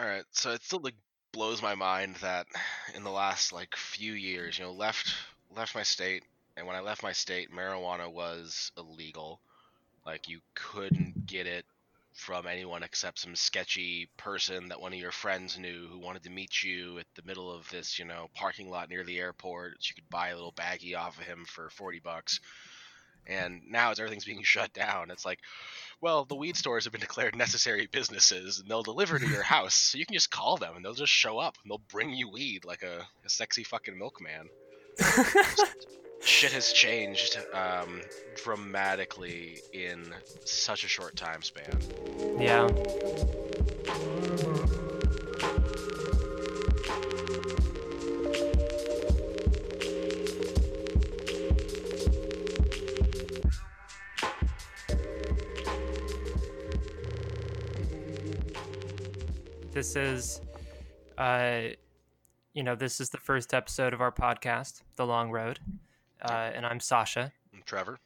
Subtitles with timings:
[0.00, 0.94] All right, so it still like
[1.30, 2.46] blows my mind that
[2.94, 5.14] in the last like few years, you know, left
[5.54, 6.24] left my state,
[6.56, 9.42] and when I left my state, marijuana was illegal.
[10.06, 11.66] Like you couldn't get it
[12.14, 16.30] from anyone except some sketchy person that one of your friends knew who wanted to
[16.30, 19.86] meet you at the middle of this, you know, parking lot near the airport.
[19.86, 22.40] You could buy a little baggie off of him for 40 bucks.
[23.26, 25.40] And now as everything's being shut down, it's like,
[26.00, 29.74] well, the weed stores have been declared necessary businesses and they'll deliver to your house.
[29.74, 32.28] So you can just call them and they'll just show up and they'll bring you
[32.30, 34.48] weed like a, a sexy fucking milkman.
[36.22, 38.02] Shit has changed um,
[38.44, 41.78] dramatically in such a short time span.
[42.38, 42.68] Yeah.
[59.80, 60.42] This is,
[61.16, 61.60] uh,
[62.52, 65.58] you know, this is the first episode of our podcast, The Long Road.
[66.20, 67.32] Uh, and I'm Sascha.
[67.54, 67.98] I'm Trevor.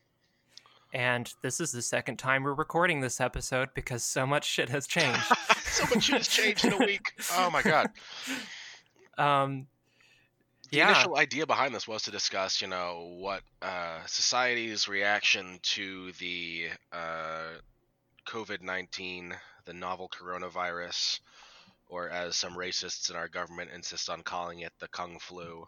[0.93, 4.87] And this is the second time we're recording this episode because so much shit has
[4.97, 5.21] changed.
[5.65, 7.13] so much shit has changed in a week.
[7.33, 7.91] Oh my god.
[9.19, 9.67] Um,
[10.71, 10.91] The yeah.
[10.93, 16.67] initial idea behind this was to discuss, you know, what uh, society's reaction to the
[16.93, 17.49] uh,
[18.29, 19.35] COVID 19,
[19.65, 21.19] the novel coronavirus,
[21.89, 25.67] or as some racists in our government insist on calling it, the Kung Flu.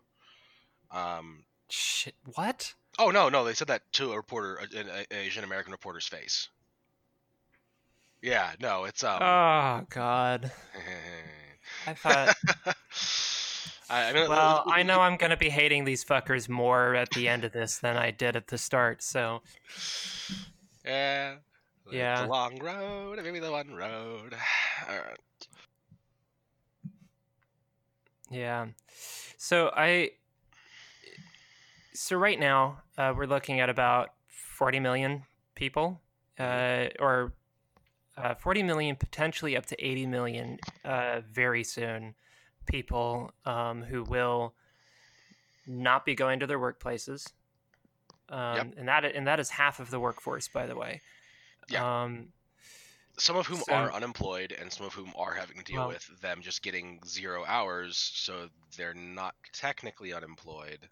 [0.90, 2.14] Um, Shit.
[2.34, 2.74] What?
[2.98, 6.48] oh, no, no, they said that to a reporter, an Asian American reporter's face.
[8.22, 9.04] Yeah, no, it's.
[9.04, 9.22] um.
[9.22, 10.50] Oh God.
[11.86, 12.34] I thought.
[13.90, 17.10] I, I mean, Well, we- I know I'm gonna be hating these fuckers more at
[17.10, 19.02] the end of this than I did at the start.
[19.02, 19.42] So
[20.84, 21.36] Yeah.
[21.92, 22.24] Yeah.
[22.24, 24.34] long road, maybe the one road.
[24.88, 25.18] All right.
[28.30, 28.66] Yeah.
[29.36, 30.10] So I.
[31.94, 35.22] So right now uh, we're looking at about 40 million
[35.54, 36.00] people,
[36.38, 37.32] uh, or
[38.18, 42.14] uh, 40 million, potentially up to 80 million, uh, very soon.
[42.66, 44.54] People um, who will
[45.66, 47.32] not be going to their workplaces,
[48.28, 48.74] um, Yep.
[48.78, 51.00] and that and that is half of the workforce, by the way.
[51.68, 52.02] Yeah.
[52.02, 52.28] Um,
[53.18, 55.88] Some of whom So- are unemployed, and some of whom are having to deal Well-
[55.88, 60.88] with them just getting zero hours, so they're not technically unemployed.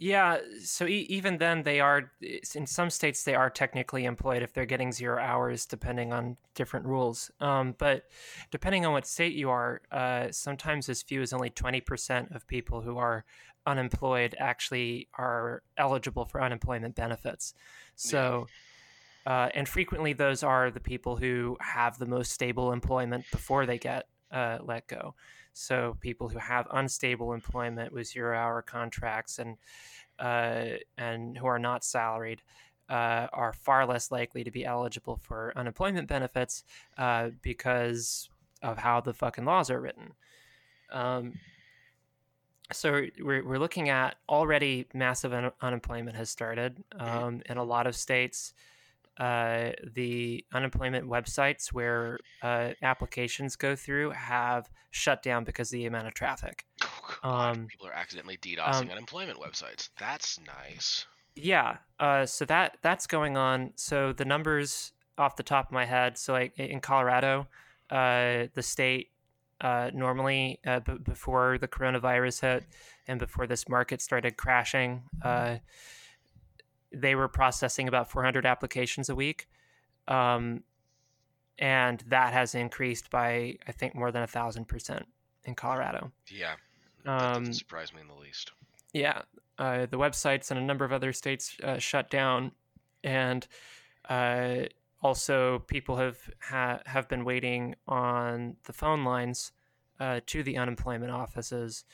[0.00, 2.12] Yeah, so e- even then, they are
[2.54, 6.86] in some states they are technically employed if they're getting zero hours, depending on different
[6.86, 7.32] rules.
[7.40, 8.08] Um, but
[8.52, 12.46] depending on what state you are, uh, sometimes as few as only twenty percent of
[12.46, 13.24] people who are
[13.66, 17.52] unemployed actually are eligible for unemployment benefits.
[17.96, 18.46] So,
[19.28, 23.76] uh, and frequently those are the people who have the most stable employment before they
[23.76, 25.14] get uh, let go.
[25.52, 29.58] So people who have unstable employment with zero-hour contracts and
[30.18, 32.40] uh, and who are not salaried
[32.88, 36.64] uh, are far less likely to be eligible for unemployment benefits
[36.96, 38.30] uh, because
[38.62, 40.14] of how the fucking laws are written.
[40.90, 41.34] Um,
[42.72, 47.86] so we're, we're looking at already massive un- unemployment has started um, in a lot
[47.86, 48.54] of states.
[49.18, 55.86] Uh, the unemployment websites where uh, applications go through have shut down because of the
[55.86, 56.64] amount of traffic.
[56.84, 59.88] Oh, Um, people are accidentally DDoSing um, unemployment websites.
[59.98, 61.04] That's nice.
[61.34, 63.72] Yeah, uh, so that that's going on.
[63.76, 66.16] So the numbers off the top of my head.
[66.16, 67.48] So like in Colorado,
[67.90, 69.10] uh, the state
[69.60, 72.64] uh, normally uh, b- before the coronavirus hit
[73.08, 75.56] and before this market started crashing, uh,
[76.92, 79.48] they were processing about 400 applications a week,
[80.06, 80.62] um,
[81.58, 85.06] and that has increased by I think more than a thousand percent
[85.44, 86.12] in Colorado.
[86.28, 86.54] Yeah.
[87.04, 88.52] That Um, doesn't surprise me in the least.
[88.92, 89.22] yeah,
[89.58, 92.52] uh, the websites in a number of other states uh, shut down,
[93.04, 93.46] and
[94.08, 94.62] uh,
[95.02, 99.52] also people have ha- have been waiting on the phone lines
[100.00, 101.84] uh, to the unemployment offices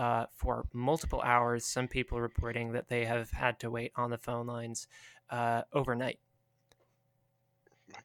[0.00, 1.66] uh, for multiple hours.
[1.66, 4.88] Some people reporting that they have had to wait on the phone lines
[5.28, 6.18] uh, overnight,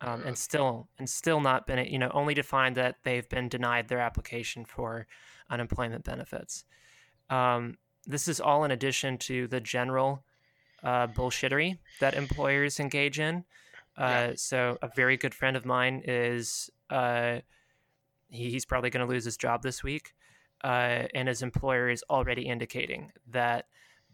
[0.02, 3.48] um, and still and still not been you know only to find that they've been
[3.48, 5.08] denied their application for
[5.50, 6.66] unemployment benefits.
[7.30, 10.26] Um, this is all in addition to the general
[10.84, 13.46] uh, bullshittery that employers engage in.
[13.98, 17.40] Uh, So, a very good friend of mine is uh,
[18.28, 20.14] he, he's probably going to lose his job this week,
[20.66, 23.68] uh, and his employer is already indicating that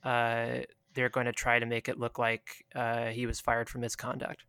[0.03, 0.59] uh,
[0.94, 4.44] they're going to try to make it look like uh, he was fired for misconduct,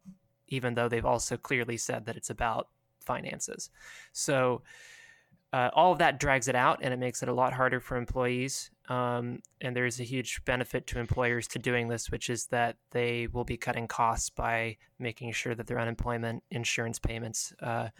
[0.48, 2.66] even though they've also clearly said that it's about
[2.98, 3.70] finances.
[4.12, 4.62] So
[5.52, 7.96] uh, all of that drags it out and it makes it a lot harder for
[7.96, 8.72] employees.
[8.88, 13.28] Um, and there's a huge benefit to employers to doing this, which is that they
[13.28, 17.90] will be cutting costs by making sure that their unemployment insurance payments uh,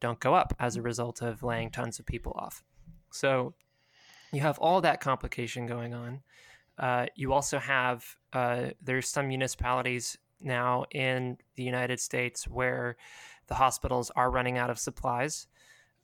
[0.00, 2.64] don't go up as a result of laying tons of people off.
[3.16, 3.54] So
[4.32, 6.20] you have all that complication going on.
[6.78, 12.96] Uh, you also have uh, there's some municipalities now in the United States where
[13.46, 15.46] the hospitals are running out of supplies.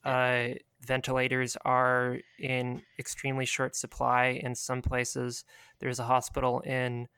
[0.04, 0.48] Uh,
[0.80, 5.44] ventilators are in extremely short supply in some places.
[5.78, 7.08] There's a hospital in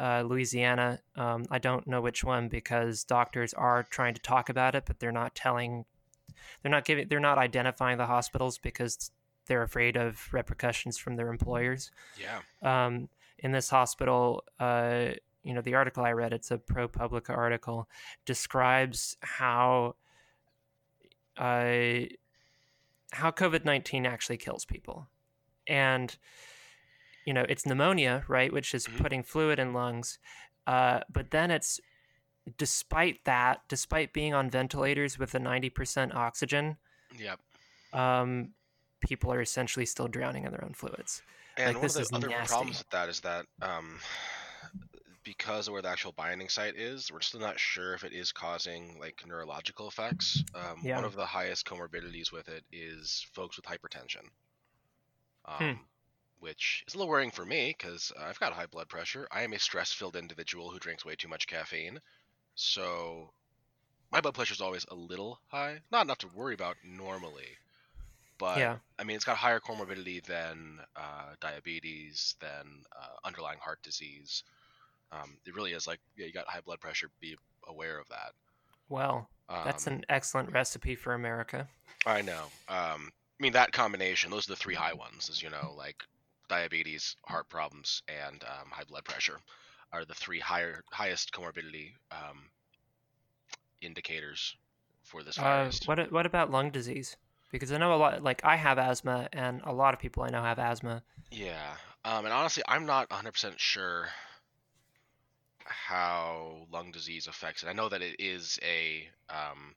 [0.00, 1.00] uh, Louisiana.
[1.14, 4.98] Um, I don't know which one because doctors are trying to talk about it, but
[4.98, 5.84] they're not telling.
[6.62, 7.08] They're not giving.
[7.08, 9.10] They're not identifying the hospitals because
[9.46, 11.90] they're afraid of repercussions from their employers.
[12.18, 12.40] Yeah.
[12.62, 13.08] Um,
[13.38, 15.10] in this hospital, uh,
[15.42, 17.88] you know, the article I read, it's a ProPublica article,
[18.24, 19.96] describes how
[21.36, 22.06] uh,
[23.10, 25.08] how COVID nineteen actually kills people,
[25.66, 26.16] and
[27.24, 28.98] you know, it's pneumonia, right, which is Mhm.
[28.98, 30.18] putting fluid in lungs,
[30.66, 31.80] uh, but then it's
[32.58, 36.76] despite that, despite being on ventilators with a ninety percent oxygen,
[37.16, 37.40] Yep.
[37.92, 38.54] um,
[39.02, 41.22] people are essentially still drowning in their own fluids.
[41.56, 42.48] And Like, one this of is the other nasty.
[42.48, 43.98] problems with that is that um,
[45.24, 48.32] because of where the actual binding site is, we're still not sure if it is
[48.32, 50.42] causing like neurological effects.
[50.54, 50.96] Um, Yeah.
[50.96, 54.30] One of the highest comorbidities with it is folks with hypertension,
[55.44, 55.82] um, Hmm.
[56.40, 59.28] which is a little worrying for me because I've got high blood pressure.
[59.30, 62.00] I am a stress-filled individual who drinks way too much caffeine,
[62.54, 63.32] so
[64.10, 65.82] my blood pressure is always a little high.
[65.90, 67.58] Not enough to worry about normally,
[68.42, 73.82] but yeah, I mean, it's got higher comorbidity than uh, diabetes, than uh, underlying heart
[73.82, 74.44] disease.
[75.12, 77.08] Um, it really is like, yeah, you got high blood pressure.
[77.20, 77.36] Be
[77.68, 78.32] aware of that.
[78.88, 79.28] well,
[79.64, 81.68] that's Um, an excellent recipe for America.
[82.06, 82.44] I know.
[82.68, 84.30] Um, I mean, that combination.
[84.30, 85.30] Those are the three high ones.
[85.30, 86.02] as you know, like
[86.48, 89.38] diabetes, heart problems, and um, high blood pressure
[89.92, 92.50] are the three higher highest comorbidity um,
[93.82, 94.56] indicators
[95.04, 95.80] for this Uh, virus.
[95.84, 97.16] what what about lung disease?
[97.52, 98.22] Because I know a lot.
[98.22, 101.04] Like I have asthma, and a lot of people I know have asthma.
[101.30, 101.76] Yeah.
[102.04, 104.08] Um, and honestly, I'm not 100% sure
[105.64, 107.68] how lung disease affects it.
[107.68, 109.76] I know that it is a um,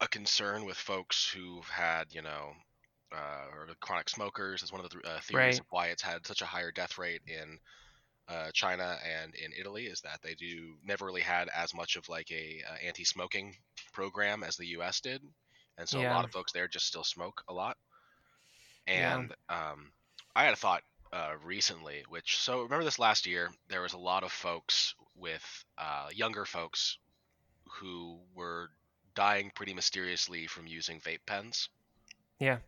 [0.00, 2.52] a concern with folks who've had, you know,
[3.12, 4.60] uh, or the chronic smokers.
[4.60, 5.60] That's one of the th- uh, theories Right.
[5.60, 7.58] of why it's had such a higher death rate in
[8.28, 12.08] uh, China and in Italy is that they do never really had as much of
[12.08, 13.56] like a uh, anti-smoking
[13.92, 15.00] program as the U.S.
[15.00, 15.22] did,
[15.78, 17.76] and so a lot of folks there just still smoke a lot.
[18.86, 19.16] Yeah.
[19.16, 19.92] And um,
[20.34, 20.82] I had a thought
[21.12, 25.64] uh, recently, which so remember this last year, there was a lot of folks with
[25.78, 26.98] uh, younger folks
[27.80, 28.70] who were
[29.14, 31.68] dying pretty mysteriously from using vape pens.
[32.38, 32.58] Yeah.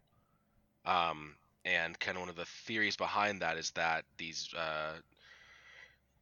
[0.84, 4.94] Um, and kind of one of the theories behind that is that these uh,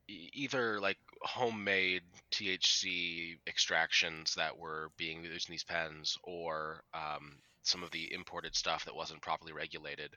[0.08, 7.82] either like homemade THC extractions that were being used in these pens, or um, some
[7.82, 10.14] of the imported stuff that wasn't properly regulated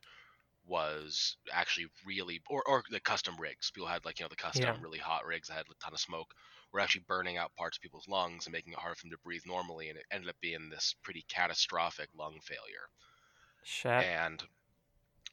[0.65, 4.71] was actually really or, or the custom rigs people had like you know the custom
[4.71, 4.81] Yeah.
[4.81, 6.33] really hot rigs that had a ton of smoke
[6.71, 9.17] were actually burning out parts of people's lungs and making it hard for them to
[9.23, 12.89] breathe normally and it ended up being this pretty catastrophic lung failure
[13.63, 14.07] Shit.
[14.13, 14.43] and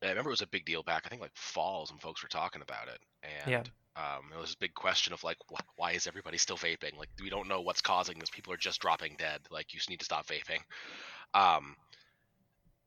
[0.02, 2.28] I remember it was a big deal back I think like falls when folks were
[2.30, 3.64] talking about it and Yeah.
[3.98, 6.96] Um, it was this big question of like wh- why is everybody still vaping?
[6.96, 8.30] Like we don't know what's causing this.
[8.30, 9.40] People are just dropping dead.
[9.50, 10.60] Like you just need to stop vaping.
[11.34, 11.76] Um,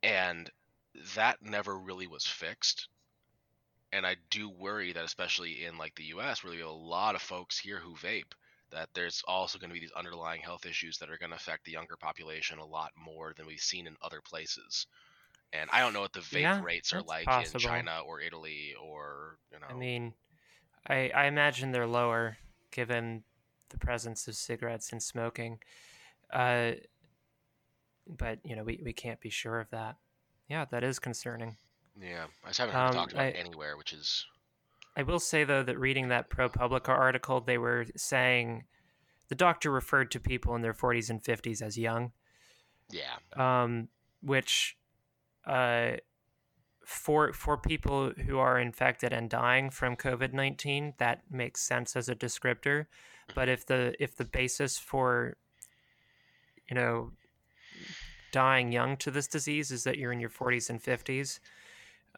[0.03, 0.51] and
[1.15, 2.87] that never really was fixed.
[3.93, 7.15] And I do worry that especially in like the US where we have a lot
[7.15, 8.33] of folks here who vape
[8.71, 11.65] that there's also going to be these underlying health issues that are going to affect
[11.65, 14.87] the younger population a lot more than we've seen in other places.
[15.53, 17.39] And I don't know what the vape Yeah, rates are like possible.
[17.39, 20.13] in China or Italy or you know I mean,
[20.87, 22.37] I I imagine they're lower
[22.71, 23.23] given
[23.69, 25.59] the presence of cigarettes and smoking.
[26.31, 26.71] Uh,
[28.07, 29.97] but you know, we, we can't be sure of that.
[30.49, 31.57] Yeah, that is concerning.
[32.01, 34.25] yeah, I just haven't heard Um, talked about I- anywhere, which is
[34.95, 38.65] I will say though that reading that ProPublica article, they were saying
[39.29, 42.11] the doctor referred to people in their 40s and 50s as young,
[42.89, 43.87] yeah, um,
[44.21, 44.77] which
[45.45, 45.93] uh,
[46.85, 52.09] for for people who are infected and dying from COVID 19, that makes sense as
[52.09, 52.87] a descriptor.
[53.35, 55.37] But if the if the basis for
[56.69, 57.11] you know
[58.31, 61.39] dying young to this disease is that you're in your 40s and 50s,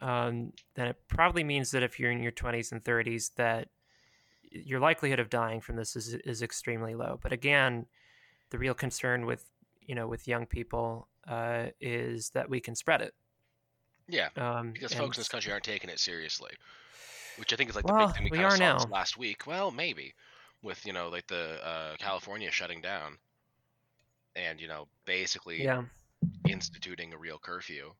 [0.01, 3.69] um, then it probably means that if you're in your 20s and 30s, that
[4.51, 7.19] your likelihood of dying from this is is extremely low.
[7.21, 7.87] But again,
[8.49, 9.49] the real concern with
[9.87, 13.13] you know, with young people uh, is that we can spread it.
[14.13, 16.51] Yeah, Um, because and folks in this country aren't taking it seriously,
[17.37, 18.87] which I think is like the Well, big thing we, we kind of saw now.
[18.89, 19.47] last week.
[19.47, 20.15] Well, maybe
[20.61, 23.19] with you know like the uh, California shutting down
[24.35, 25.83] and you know basically yeah,
[26.47, 27.95] instituting a real curfew.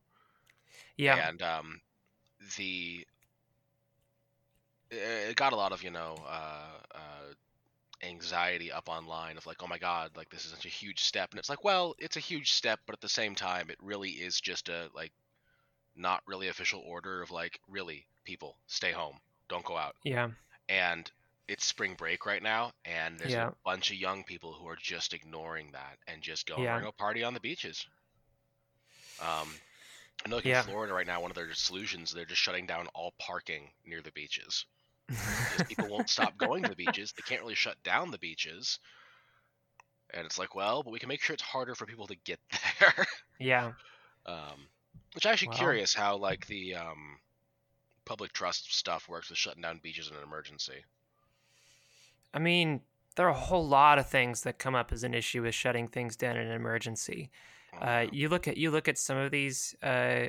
[0.98, 1.82] yeah, and um,
[2.58, 3.06] the
[4.92, 7.34] it got a lot of you know uh, uh,
[8.04, 11.32] anxiety up online of like oh my god like this is such a huge step
[11.32, 14.12] and it's like well it's a huge step but at the same time it really
[14.12, 15.14] is just a like
[15.96, 19.20] not really official order of like really people stay home
[19.50, 20.30] don't go out yeah,
[20.70, 21.12] and
[21.48, 23.52] it's spring break right now and there's Yeah.
[23.52, 26.74] a bunch of young people who are just ignoring that and just going Yeah.
[26.74, 27.88] we're gonna party on the beaches
[29.20, 29.62] um
[30.26, 30.50] I know like Yeah.
[30.50, 34.02] in Florida right now one of their solutions they're just shutting down all parking near
[34.02, 34.66] the beaches
[35.48, 38.80] because people won't stop going to the beaches they can't really shut down the beaches
[40.14, 42.40] and it's like well but we can make sure it's harder for people to get
[42.80, 43.06] there
[43.40, 43.74] yeah.
[44.26, 44.68] um
[45.14, 47.18] which I'm actually curious how like the um
[48.06, 50.84] public trust stuff works with shutting down beaches in an emergency
[52.34, 52.82] I mean,
[53.16, 55.88] there are a whole lot of things that come up as an issue with shutting
[55.88, 57.30] things down in an emergency.
[57.80, 60.28] Uh, you look at you look at some of these uh,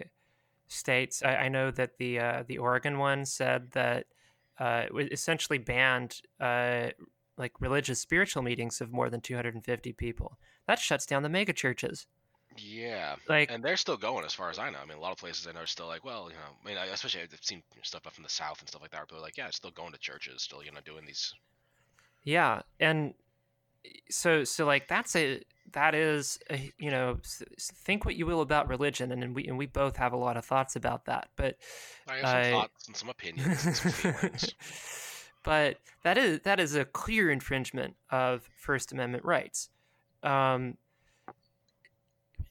[0.69, 1.23] states.
[1.23, 4.07] I, I know that the uh, the Oregon one said that
[4.59, 6.89] uh, it essentially banned uh,
[7.37, 10.39] like religious spiritual meetings of more than 250 people.
[10.67, 12.07] That shuts down the mega churches.
[12.57, 14.79] Yeah, Like and they're still going as far as I know.
[14.83, 16.69] I mean, a lot of places I know are still like, well, you know, I
[16.69, 18.99] mean, I- especially I've seen stuff up in the South and stuff like that.
[18.99, 21.35] Where people are like, yeah, still going to churches, still, you know, doing these.
[22.23, 23.15] Yeah, and
[24.11, 25.43] so so like that's a
[25.73, 27.19] that is a, you know
[27.59, 30.37] think what you will about religion, and, then we and we both have a lot
[30.37, 31.57] of thoughts about that, but
[32.09, 34.55] I have some thoughts and some opinions and some feelings.
[35.43, 39.69] but that is that is a clear infringement of First Amendment rights.
[40.23, 40.79] Um,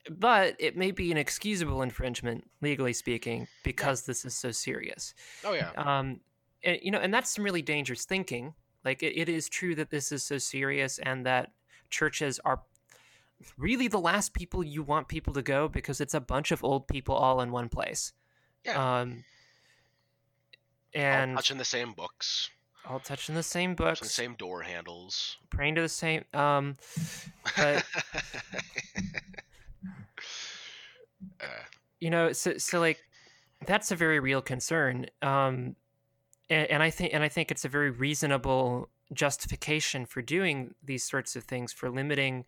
[0.10, 5.14] but it may be an excusable infringement, legally speaking, because this is so serious.
[5.46, 6.20] Oh yeah, um,
[6.64, 8.54] and, you know, and that's some really dangerous thinking.
[8.84, 11.52] Like it, it is true that this is so serious, and that
[11.90, 12.62] churches are
[13.58, 16.88] really the last people you want people to go because it's a bunch of old
[16.88, 18.14] people all in one place.
[18.66, 19.02] Yeah.
[19.02, 19.24] Um,
[20.96, 22.50] all and touching the same books,
[22.88, 25.38] all touching the same books, the same door handles.
[25.50, 26.24] praying to the same.
[26.34, 26.78] Um,
[27.58, 27.86] But-
[32.00, 33.00] you know, so so like
[33.66, 35.08] that's a very real concern.
[35.22, 35.76] Um,
[36.50, 41.04] and, and I think and I think it's a very reasonable justification for doing these
[41.04, 42.46] sorts of things for limiting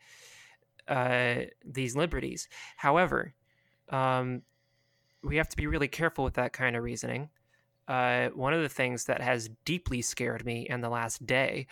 [0.87, 2.47] uh, these liberties.
[2.77, 3.33] However,
[3.89, 4.41] um,
[5.23, 7.29] we have to be really careful with that kind of reasoning.
[7.87, 11.67] Uh, one of the things that has deeply scared me in the last day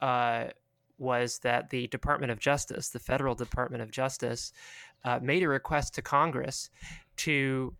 [0.00, 0.44] uh,
[0.98, 4.52] was that the Department of Justice, the federal Department of Justice,
[5.04, 6.70] uh, made a request to Congress
[7.16, 7.74] to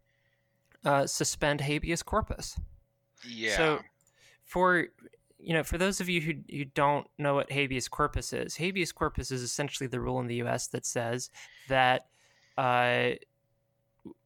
[0.85, 2.59] uh, suspend habeas corpus.
[3.27, 3.57] yeah.
[3.57, 3.81] So,
[4.45, 4.89] for
[5.39, 8.93] you know, for those of you who, who don't know what habeas corpus is, habeas
[8.93, 10.69] corpus is essentially the rule in the U.S.
[10.69, 11.31] that says
[11.69, 12.07] that
[12.57, 13.11] uh,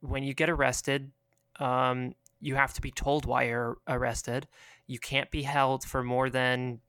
[0.00, 1.10] when you get arrested,
[1.58, 4.46] um, you have to be told why you're arrested.
[4.86, 6.80] You can't be held for more than,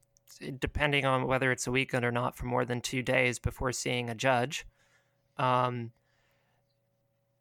[0.59, 4.09] depending on whether it's a weekend or not, for more than two days before seeing
[4.09, 4.65] a judge.
[5.37, 5.91] Um,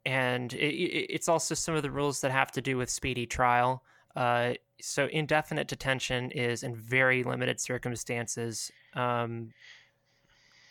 [0.05, 3.25] and it, it, it's also some of the rules that have to do with speedy
[3.25, 3.83] trial.
[4.15, 8.71] Uh, so indefinite detention is in very limited circumstances.
[8.93, 9.53] Um,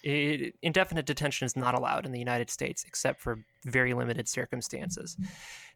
[0.03, 5.17] it, indefinite detention is not allowed in the United States except for very limited circumstances.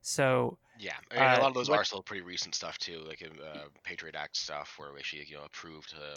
[0.00, 2.78] So Yeah, I mean, a Uh, lot of those what- are still pretty recent stuff
[2.78, 5.94] too, like uh, Patriot Act stuff, where we actually you know approved.
[5.94, 6.16] Uh,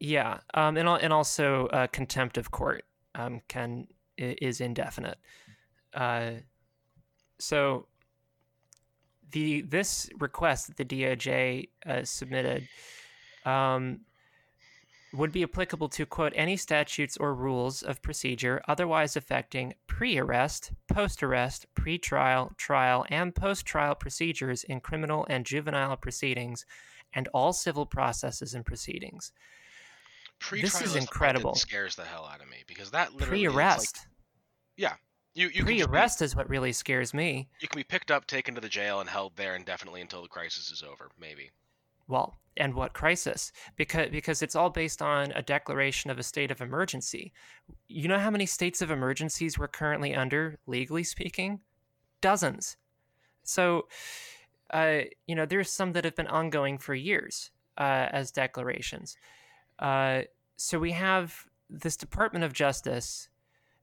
[0.00, 2.84] yeah, um, and and also uh, contempt of court
[3.14, 5.18] um, can is indefinite.
[5.94, 6.32] Uh,
[7.38, 7.86] so
[9.30, 12.66] the this request that the DOJ uh, submitted
[13.44, 14.00] um,
[15.12, 21.66] would be applicable to quote any statutes or rules of procedure otherwise affecting pre-arrest, post-arrest,
[21.74, 26.66] pre-trial, trial, and post-trial procedures in criminal and juvenile proceedings,
[27.14, 29.32] and all civil processes and proceedings.
[30.40, 31.54] pre-trial is part that incredible.
[31.54, 34.06] scares the hell out of me because that literally is, Pre-arrest,
[34.78, 34.92] Like,
[35.34, 37.48] you you can just be- pre-arrest is what really scares me.
[37.60, 40.28] you can be picked up, taken to the jail, and held there indefinitely until the
[40.28, 41.10] crisis is over.
[41.18, 41.50] Maybe.
[42.08, 43.52] Well, and what crisis?
[43.76, 47.32] Because because it's all based on a declaration of a state of emergency.
[47.88, 51.60] You know how many states of emergencies we're currently under, legally speaking?
[52.20, 52.76] Dozens.
[53.44, 53.86] So,
[54.70, 59.16] uh, you know, there's some that have been ongoing for years uh, as declarations.
[59.78, 60.22] Uh,
[60.56, 63.28] so we have this Department of Justice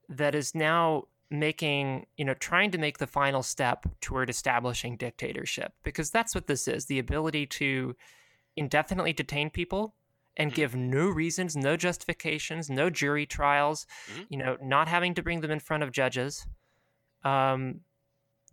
[0.09, 5.73] that is now making you know trying to make the final step toward establishing dictatorship
[5.83, 7.95] because that's what this is the ability to
[8.55, 9.95] indefinitely detain people
[10.37, 10.55] and Mhm.
[10.55, 14.25] give no reasons no justifications no jury trials Mhm.
[14.29, 16.45] you know not having to bring them in front of judges
[17.23, 17.81] um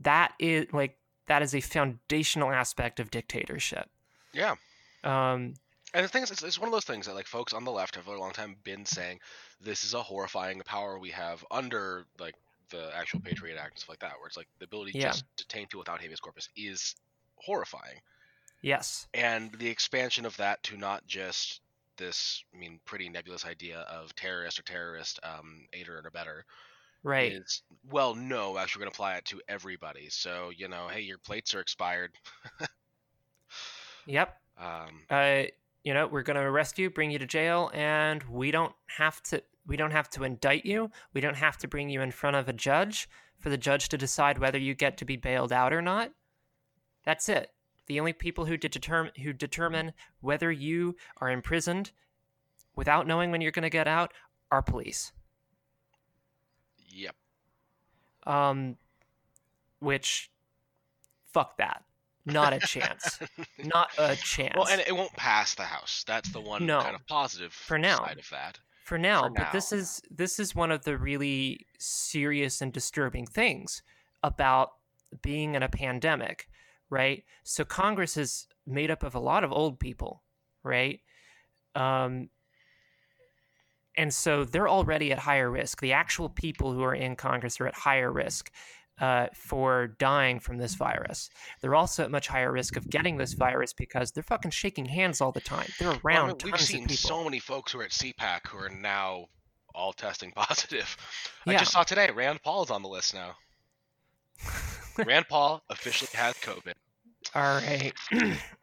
[0.00, 3.88] that is like that is a foundational aspect of dictatorship
[4.32, 4.56] Yeah.
[5.04, 5.54] um
[5.94, 7.70] And the thing is, it's, it's one of those things that like folks on the
[7.70, 9.20] left have for a long time been saying,
[9.60, 12.34] this is a horrifying power we have under like
[12.70, 15.08] the actual Patriot Act and stuff like that, where it's like the ability Yeah.
[15.10, 16.96] just to detain people without habeas corpus is
[17.36, 18.00] horrifying.
[18.62, 21.60] Yes And the expansion of that to not just
[21.98, 26.44] this, I mean, pretty nebulous idea of terrorist or terrorist um, aider and abettor
[27.02, 30.08] right is well, no, actually, we're going to apply it to everybody.
[30.08, 32.12] So you know, hey, your plates are expired.
[34.06, 35.42] yep Um, uh,
[35.84, 39.22] you know, we're going to arrest you, bring you to jail, and we don't have
[39.24, 39.42] to.
[39.66, 40.90] We don't have to indict you.
[41.12, 43.98] We don't have to bring you in front of a judge for the judge to
[43.98, 46.12] decide whether you get to be bailed out or not.
[47.04, 47.50] That's it.
[47.92, 51.90] The only people who determine who determine whether you are imprisoned
[52.74, 54.14] without knowing when you're going to get out
[54.50, 55.12] are police.
[56.88, 57.14] yep.
[58.26, 58.78] Um,
[59.80, 60.30] which,
[61.34, 61.84] fuck that.
[62.24, 63.18] Not a chance.
[63.62, 64.54] Not a chance.
[64.56, 66.02] Well, and it won't pass the House.
[66.06, 66.80] That's the one No.
[66.80, 67.98] kind of positive For now.
[67.98, 68.58] side of that.
[68.84, 73.26] for now for but this is this is one of the really serious and disturbing
[73.26, 73.82] things
[74.22, 74.72] about
[75.20, 76.48] being in a pandemic
[76.92, 80.22] right so congress is made up of a lot of old people
[80.62, 81.00] right
[81.74, 82.28] um
[83.96, 87.66] and so they're already at higher risk the actual people who are in congress are
[87.66, 88.52] at higher risk
[89.00, 91.28] uh, for dying from this virus.
[91.60, 95.20] They're also at much higher risk of getting this virus because they're fucking shaking hands
[95.20, 95.66] all the time.
[95.80, 98.58] They're Well, I around mean, we've seen so many folks who are at CPAC who
[98.58, 99.26] are now
[99.74, 100.96] all testing positive.
[101.46, 101.58] I Yeah.
[101.58, 103.34] just saw today Rand Paul's on the list now.
[104.98, 106.72] Rand Paul officially has COVID.
[107.34, 107.92] All right.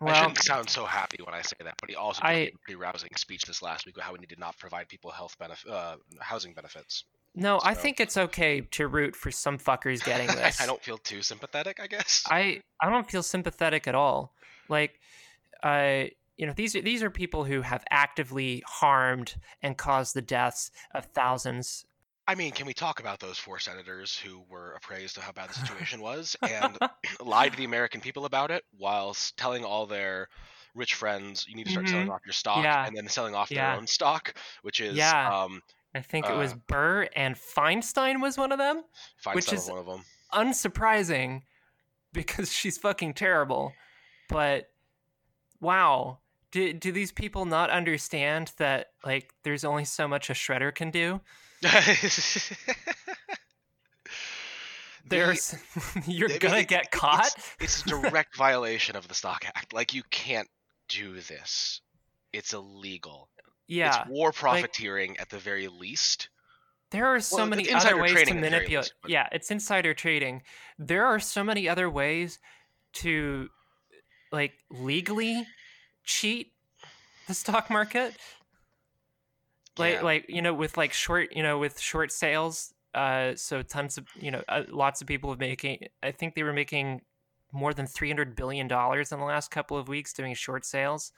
[0.01, 2.53] well, I shouldn't sound so happy when I say that, but he also I- gave
[2.55, 5.11] a pretty rousing speech this last week about how we need to not provide people
[5.11, 7.05] health benefit, uh, housing benefits.
[7.35, 10.59] no, I think it's okay to root for some fuckers getting this.
[10.59, 12.23] I don't feel too sympathetic, I guess.
[12.27, 14.33] I I don't feel sympathetic at all.
[14.67, 14.99] Like,
[15.63, 16.03] uh,
[16.37, 20.69] you know, these are these are people who have actively harmed and caused the deaths
[20.93, 21.85] of thousands.
[22.29, 25.49] I mean, can we talk about those four senators who were appraised of how bad
[25.49, 26.77] the situation was and
[27.19, 30.27] lied to the American people about it while s- telling all their
[30.75, 32.85] rich friends you need to start selling off your stock Yeah.
[32.85, 33.71] and then selling off Yeah.
[33.71, 35.43] their own stock, which is Yeah.
[35.43, 35.61] um,
[35.95, 38.83] I think it was Uh, Burr and Feinstein was one of them.
[39.33, 40.05] Which is- was one of them.
[40.31, 41.41] Unsurprising,
[42.13, 43.73] because she's fucking terrible.
[44.29, 44.69] But
[45.59, 46.19] wow,
[46.51, 50.91] do do these people not understand that like there's only so much a shredder can
[50.91, 51.21] do?
[55.07, 55.55] There's
[56.07, 57.33] you're I gonna it- get it- caught.
[57.59, 59.73] it's a direct violation of the Stock Act.
[59.73, 60.47] Like you can't
[60.87, 61.81] do this.
[62.33, 63.29] It's illegal.
[63.67, 66.29] yeah, It's war profiteering at the very least.
[66.91, 68.83] there are so well, many other ways to trading at the very manipulate.
[68.85, 70.43] least, but- Yeah, it's insider trading.
[70.77, 72.37] There are so many other ways
[72.93, 73.49] to
[74.31, 75.47] like legally
[76.03, 76.53] cheat
[77.27, 78.15] the stock market.
[79.77, 80.01] Like Yeah.
[80.01, 82.73] like you know with like short you know with short sales.
[82.93, 85.87] Uh, so tons of you know uh, lots of people have making.
[86.03, 87.01] I think they were making
[87.51, 91.11] more than three hundred billion dollars in the last couple of weeks doing short sales.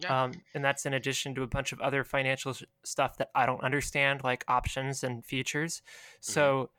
[0.00, 0.24] Yeah.
[0.24, 3.46] Um, and that's in addition to a bunch of other financial s- stuff that I
[3.46, 5.82] don't understand, like options and futures.
[6.20, 6.70] So,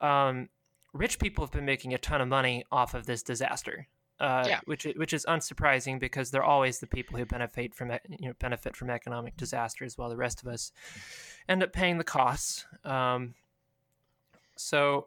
[0.00, 0.48] um,
[0.92, 3.88] rich people have been making a ton of money off of this disaster,
[4.20, 4.60] uh, Yeah.
[4.64, 8.76] which which is unsurprising because they're always the people who benefit from you know benefit
[8.76, 10.72] from economic disasters, while the rest of us
[11.48, 12.66] end up paying the costs.
[12.84, 13.34] Um,
[14.56, 15.06] so,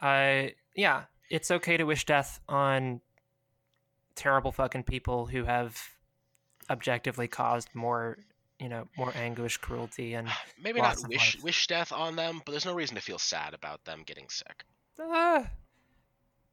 [0.00, 3.00] I yeah, it's okay to wish death on
[4.14, 5.80] terrible fucking people who have
[6.68, 8.18] objectively caused more
[8.60, 10.28] you know more anguish cruelty and
[10.62, 11.44] Maybe not wish lives.
[11.44, 14.64] wish death on them, but there's no reason to feel sad about them getting sick.
[15.02, 15.44] uh,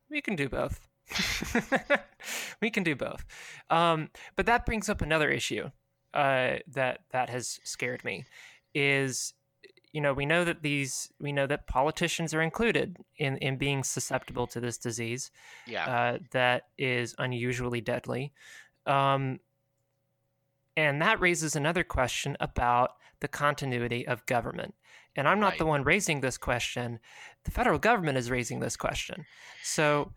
[0.10, 0.88] we can do both
[2.62, 3.26] we can do both
[3.70, 5.70] um, but that brings up another issue
[6.14, 8.26] uh, that that has scared me
[8.74, 9.34] is
[9.94, 13.84] you know we know that these we know that politicians are included in in being
[13.84, 15.32] susceptible to this disease
[15.66, 15.86] Yeah.
[15.86, 18.34] uh, that is unusually deadly.
[18.86, 19.40] Um,
[20.76, 24.76] and that raises another question about the continuity of government.
[25.16, 25.60] And I'm not Right.
[25.60, 27.00] the one raising this question.
[27.46, 29.26] The federal government is raising this question.
[29.64, 30.14] So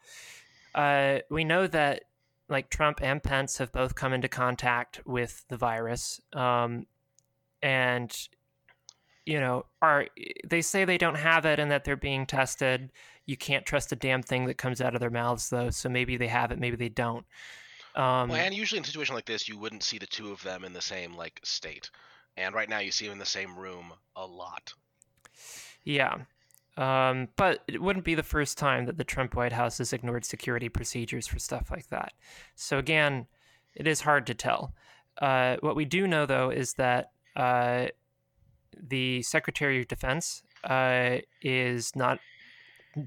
[0.75, 2.05] uh, we know that
[2.49, 6.21] like Trump and Pence have both come into contact with the virus.
[6.33, 6.87] Um,
[7.63, 8.17] and
[9.27, 10.09] you know, are
[10.45, 12.91] they say they don't have it and that they're being tested.
[13.27, 15.71] You can't trust a damn thing that comes out of their mouths, though.
[15.71, 17.25] So maybe they have it, maybe they don't.
[17.95, 20.43] Um, well, and usually in a situation like this, you wouldn't see the two of
[20.43, 21.91] them in the same like state.
[22.37, 24.73] And right now, you see them in the same room a lot.
[25.85, 26.19] Yeah.
[26.81, 30.25] Um, but it wouldn't be the first time that the Trump White House has ignored
[30.25, 32.15] security procedures for stuff like that.
[32.55, 33.27] So again,
[33.75, 34.73] it is hard to tell.
[35.21, 37.89] Uh, what we do know, though, is that uh,
[38.89, 42.19] the Secretary of Defense uh, is not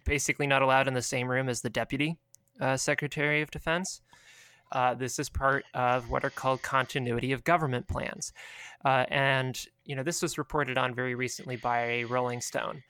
[0.06, 2.20] basically not allowed in the same room as the Deputy
[2.62, 4.02] uh, Secretary of Defense.
[4.72, 8.34] Uh, this is part of what are called continuity of government plans,
[8.86, 12.82] uh, and you know this was reported on very recently by Rolling Stone.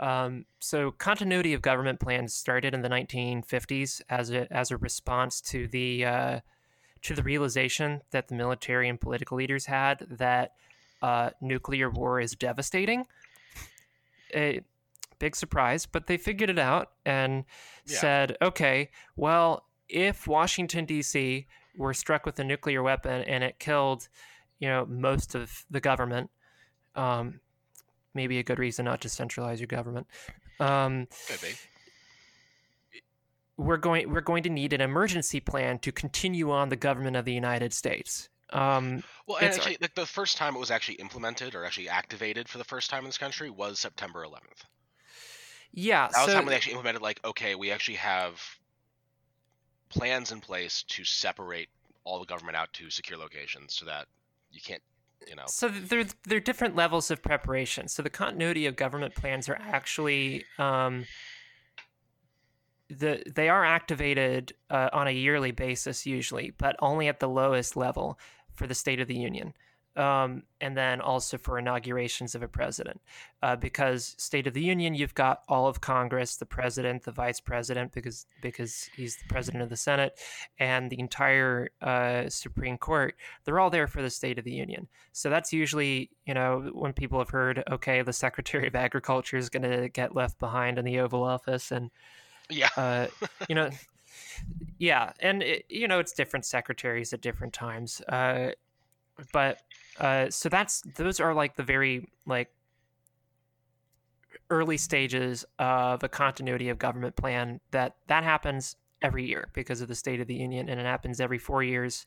[0.00, 5.42] Um, so continuity of government plans started in the 1950s as a as a response
[5.42, 6.40] to the uh,
[7.02, 10.54] to the realization that the military and political leaders had that
[11.02, 13.06] uh, nuclear war is devastating.
[14.34, 14.60] A
[15.18, 17.44] big surprise, but they figured it out and
[17.86, 17.98] yeah.
[17.98, 21.46] said, okay, well, if Washington D.C.
[21.76, 24.08] were struck with a nuclear weapon and it killed,
[24.58, 26.30] you know, most of the government,
[26.94, 27.40] um,
[28.14, 30.06] maybe a good reason not to centralize your government.
[30.58, 31.08] Um,
[33.56, 37.24] we're going we're going to need an emergency plan to continue on the government of
[37.24, 38.28] the United States.
[38.52, 42.48] Um, well, and actually, like the first time it was actually implemented or actually activated
[42.48, 44.64] for the first time in this country was September 11th.
[45.72, 47.02] Yeah, that was so, time when they actually implemented.
[47.02, 48.42] Like, okay, we actually have
[49.88, 51.68] plans in place to separate
[52.02, 54.06] all the government out to secure locations so that
[54.50, 54.82] you can't
[55.26, 55.44] you know.
[55.46, 57.88] So there, there are different levels of preparation.
[57.88, 61.04] So the continuity of government plans are actually um,
[62.90, 67.76] the they are activated uh, on a yearly basis usually but only at the lowest
[67.76, 68.18] level
[68.54, 69.54] for the state of the union
[69.96, 73.00] um, and then also for inaugurations of a president.
[73.42, 77.40] Uh, because State of the Union, you've got all of Congress, the president, the vice
[77.40, 80.18] president, because because he's the president of the Senate,
[80.58, 83.14] and the entire uh, Supreme Court.
[83.44, 84.88] They're all there for the State of the Union.
[85.12, 89.48] So that's usually, you know, when people have heard, okay, the Secretary of Agriculture is
[89.48, 91.90] going to get left behind in the Oval Office, and
[92.48, 93.06] yeah, uh,
[93.48, 93.70] you know.
[94.78, 98.00] Yeah, and it, you know it's different secretaries at different times.
[98.08, 98.52] Uh,
[99.32, 99.60] but
[100.00, 102.50] uh, so that's those are like the very like
[104.48, 109.88] early stages of a continuity of government plan that that happens every year because of
[109.88, 112.06] the State of the Union, and it happens every four years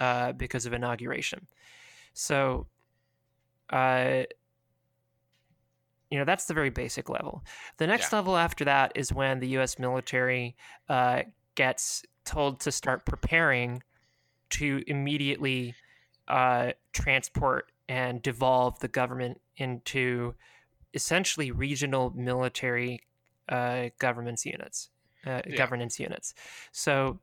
[0.00, 1.46] uh, because of inauguration.
[2.14, 2.66] So,
[3.70, 4.22] uh,
[6.10, 7.44] you know, that's the very basic level.
[7.76, 8.18] The next yeah.
[8.18, 9.78] level after that is when the U.S.
[9.78, 10.56] military
[10.88, 11.22] uh,
[11.54, 13.82] gets told to start preparing
[14.50, 15.74] to immediately
[16.30, 20.34] uh, transport and devolve the government into
[20.94, 23.00] essentially regional military
[23.48, 24.90] uh, governments units,
[25.26, 25.56] uh, yeah.
[25.56, 26.34] governance units.
[26.70, 27.18] So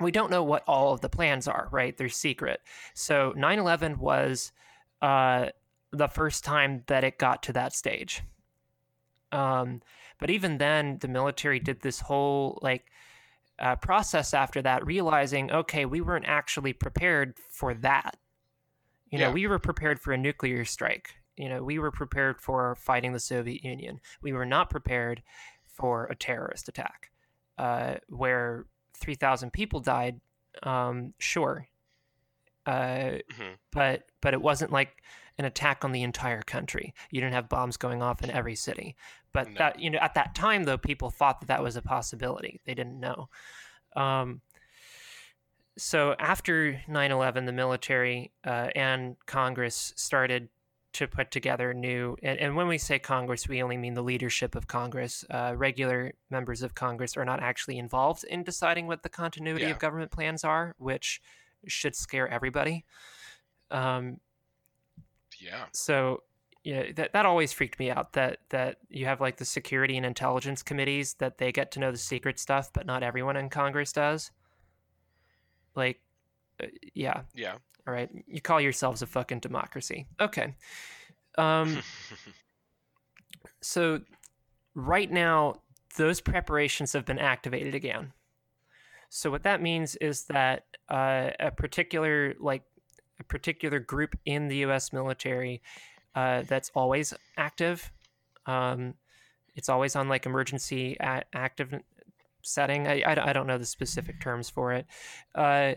[0.00, 1.96] we don't know what all of the plans are, right?
[1.96, 2.60] They're secret.
[2.94, 4.52] So 9 11 was
[5.02, 5.46] uh,
[5.90, 8.22] the first time that it got to that stage.
[9.32, 9.82] Um,
[10.20, 12.86] but even then, the military did this whole like
[13.58, 18.16] uh, process after that, realizing, okay, we weren't actually prepared for that.
[19.10, 19.32] You know, yeah.
[19.32, 21.14] we were prepared for a nuclear strike.
[21.36, 24.00] You know, we were prepared for fighting the Soviet Union.
[24.20, 25.22] We were not prepared
[25.64, 27.10] for a terrorist attack
[27.56, 30.20] uh, where 3,000 people died.
[30.62, 31.68] Um, sure.
[32.66, 33.54] Uh, mm-hmm.
[33.72, 35.02] But but it wasn't like
[35.38, 36.92] an attack on the entire country.
[37.10, 38.96] You didn't have bombs going off in every city.
[39.32, 39.54] But no.
[39.58, 42.60] that you know at that time though, people thought that that was a possibility.
[42.66, 43.28] They didn't know.
[43.96, 44.42] Um,
[45.78, 50.48] so after 9-11 the military uh, and congress started
[50.92, 54.54] to put together new and, and, when we say congress we only mean the leadership
[54.54, 55.24] of congress.
[55.30, 59.70] Uh, regular members of congress are not actually involved in deciding what the continuity yeah.
[59.70, 61.20] of government plans are which
[61.66, 62.84] should scare everybody.
[63.70, 64.20] Um,
[65.40, 65.66] yeah.
[65.72, 66.22] so
[66.64, 70.04] yeah, that, that always freaked me out that that you have like the security and
[70.04, 73.92] intelligence committees that they get to know the secret stuff but not everyone in congress
[73.92, 74.30] does
[75.78, 76.00] like,
[76.62, 77.22] uh, yeah.
[77.34, 77.54] Yeah.
[77.86, 78.10] All right.
[78.26, 80.06] You call yourselves a fucking democracy.
[80.20, 80.54] Okay.
[81.38, 81.78] Um,
[83.62, 84.00] so
[84.74, 85.62] right now,
[85.96, 88.12] those preparations have been activated again.
[89.08, 92.62] So what that means is that uh, a particular like
[93.20, 94.92] a particular group in the U.S.
[94.92, 95.62] military
[96.14, 97.90] uh, that's always active.
[98.46, 98.94] Um,
[99.54, 101.74] it's always on like emergency active
[102.48, 102.86] setting.
[102.86, 104.86] I, I, I, don't know the specific terms for it.
[105.34, 105.74] Uh,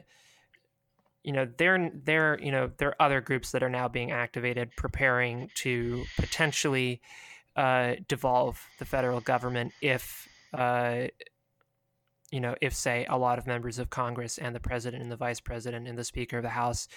[1.23, 4.71] you know, there, there, you know, there are other groups that are now being activated,
[4.75, 7.01] preparing to potentially
[7.55, 11.07] uh, devolve the federal government if, uh,
[12.31, 15.17] you know, if say a lot of members of Congress and the president and the
[15.17, 16.87] vice president and the speaker of the House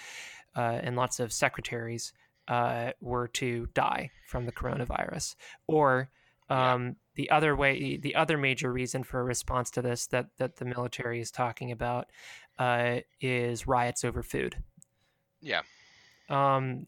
[0.55, 2.13] uh, and lots of secretaries
[2.47, 5.35] uh, were to die from the coronavirus,
[5.67, 6.09] or
[6.49, 6.95] um.
[7.15, 10.65] The other way, the other major reason for a response to this that that the
[10.65, 12.09] military is talking about
[12.59, 14.55] uh, is riots over food.
[15.41, 15.61] Yeah.
[16.29, 16.87] Um.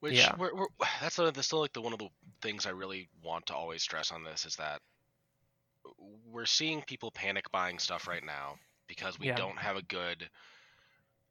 [0.00, 0.34] Which yeah.
[0.36, 0.66] We're, we're,
[1.00, 2.08] that's, a, that's still like the one of the
[2.40, 4.80] things I really want to always stress on this is that
[6.30, 8.56] we're seeing people panic buying stuff right now
[8.88, 9.36] because we yeah.
[9.36, 10.28] don't have a good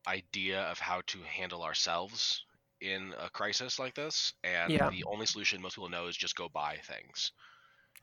[0.08, 2.44] idea of how to handle ourselves
[2.82, 4.90] in a crisis like this, and yeah.
[4.90, 7.32] the only solution most people know is just go buy things.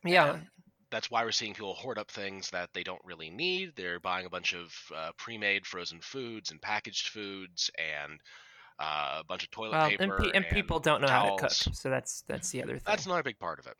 [0.05, 0.35] Yeah.
[0.35, 0.47] And
[0.91, 3.73] that's why we're seeing people hoard up things that they don't really need.
[3.77, 8.21] They're buying a bunch of uh, pre-made frozen foods and packaged foods and
[8.79, 10.03] uh, a bunch of toilet well, paper.
[10.03, 11.41] And, pe- and, and people don't know towels.
[11.41, 12.83] how to cook, so that's that's the other thing.
[12.87, 13.75] That's not a big part of it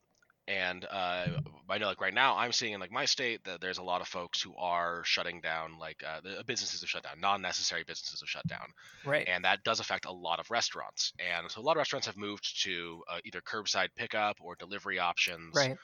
[0.49, 1.27] and uh,
[1.69, 4.01] I know like right now I'm seeing in like my state that there's a lot
[4.01, 8.21] of folks who are shutting down like uh, the businesses have shut down non-necessary businesses
[8.21, 8.67] have shut down
[9.05, 9.29] right.
[9.29, 12.17] and that does affect a lot of restaurants and so a lot of restaurants have
[12.17, 15.77] moved to uh, either curbside pickup or delivery options right.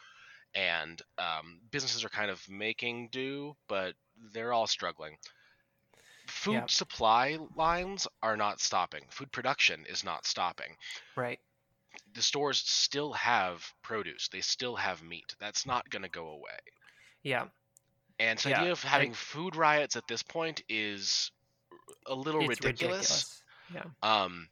[0.55, 3.95] and um, businesses are kind of making do but
[4.33, 5.17] they're all struggling.
[6.27, 6.67] Food yeah.
[6.69, 9.03] supply lines are not stopping.
[9.11, 10.77] Food production is not stopping.
[11.17, 11.39] Right
[12.15, 14.29] the stores still have produce.
[14.29, 15.35] They still have meat.
[15.41, 16.59] That's not going to go away.
[17.23, 17.47] Yeah.
[18.19, 18.61] And so the yeah.
[18.61, 21.31] idea of having food riots at this point is
[22.07, 22.63] a little ridiculous.
[22.73, 23.43] ridiculous.
[23.75, 23.85] Yeah.
[24.03, 24.49] Um,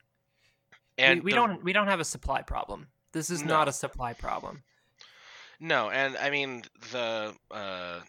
[0.98, 2.88] and we, we the, don't we don't have a supply problem.
[3.12, 3.48] This is no.
[3.48, 4.62] not a supply problem.
[5.61, 8.01] No, and I mean the uh,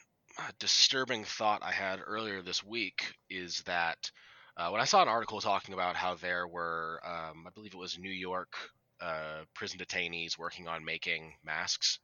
[0.60, 4.12] disturbing thought I had earlier this week is that
[4.58, 7.78] uh, when I saw an article talking about how there were, um, I believe it
[7.78, 8.56] was New York
[9.04, 12.00] uh, prison detainees working on making masks.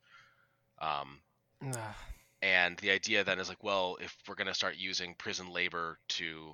[0.82, 1.20] Um,
[2.42, 5.98] and the idea then is like, well, if we're going to start using prison labor
[6.10, 6.54] to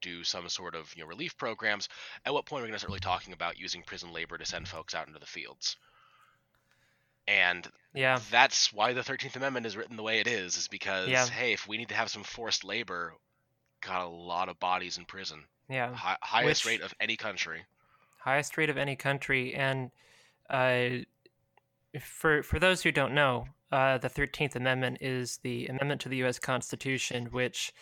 [0.00, 1.88] do some sort of you know relief programs,
[2.24, 4.44] at what point are we going to start really talking about using prison labor to
[4.44, 5.76] send folks out into the fields?
[7.28, 11.08] And yeah, that's why the Thirteenth Amendment is written the way it is, is because
[11.08, 11.26] yeah.
[11.26, 13.14] hey, if we need to have some forced labor,
[13.80, 15.44] got a lot of bodies in prison.
[15.68, 17.64] Yeah, Hi- highest Which, rate of any country
[18.24, 19.54] highest rate of any country.
[19.54, 19.90] And
[20.50, 21.04] uh,
[22.00, 26.16] for for those who don't know, uh, the Thirteenth Amendment is the amendment to the
[26.18, 26.38] U.S.
[26.38, 27.72] Constitution, which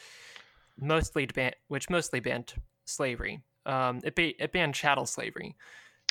[0.79, 3.43] mostly ban- which mostly banned slavery.
[3.67, 5.55] Um, it, it banned chattel slavery.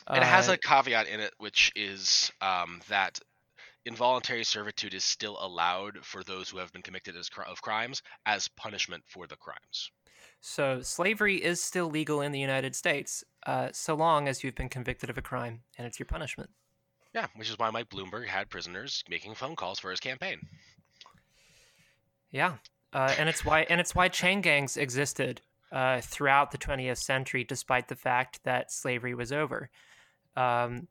[0.08, 3.20] And it has uh, a caveat in it, which is um, that
[3.86, 8.48] involuntary servitude is still allowed for those who have been convicted as, of crimes as
[8.50, 9.92] punishment for the crimes.
[10.42, 14.70] So slavery is still legal in the United States, uh, so long as you've been
[14.70, 16.50] convicted of a crime and it's your punishment.
[17.14, 20.40] Yeah, which is why Mike Bloomberg had prisoners making phone calls for his campaign.
[22.32, 22.56] Yeah,
[22.94, 27.44] uh, and it's why and it's why chain gangs existed uh, throughout the 20th century,
[27.44, 29.70] despite the fact that slavery was over.
[30.36, 30.88] Um,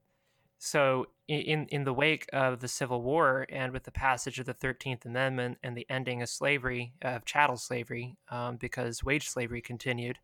[0.58, 4.54] so, in in the wake of the Civil War and with the passage of the
[4.54, 10.18] Thirteenth Amendment and the ending of slavery, of chattel slavery, um, because wage slavery continued,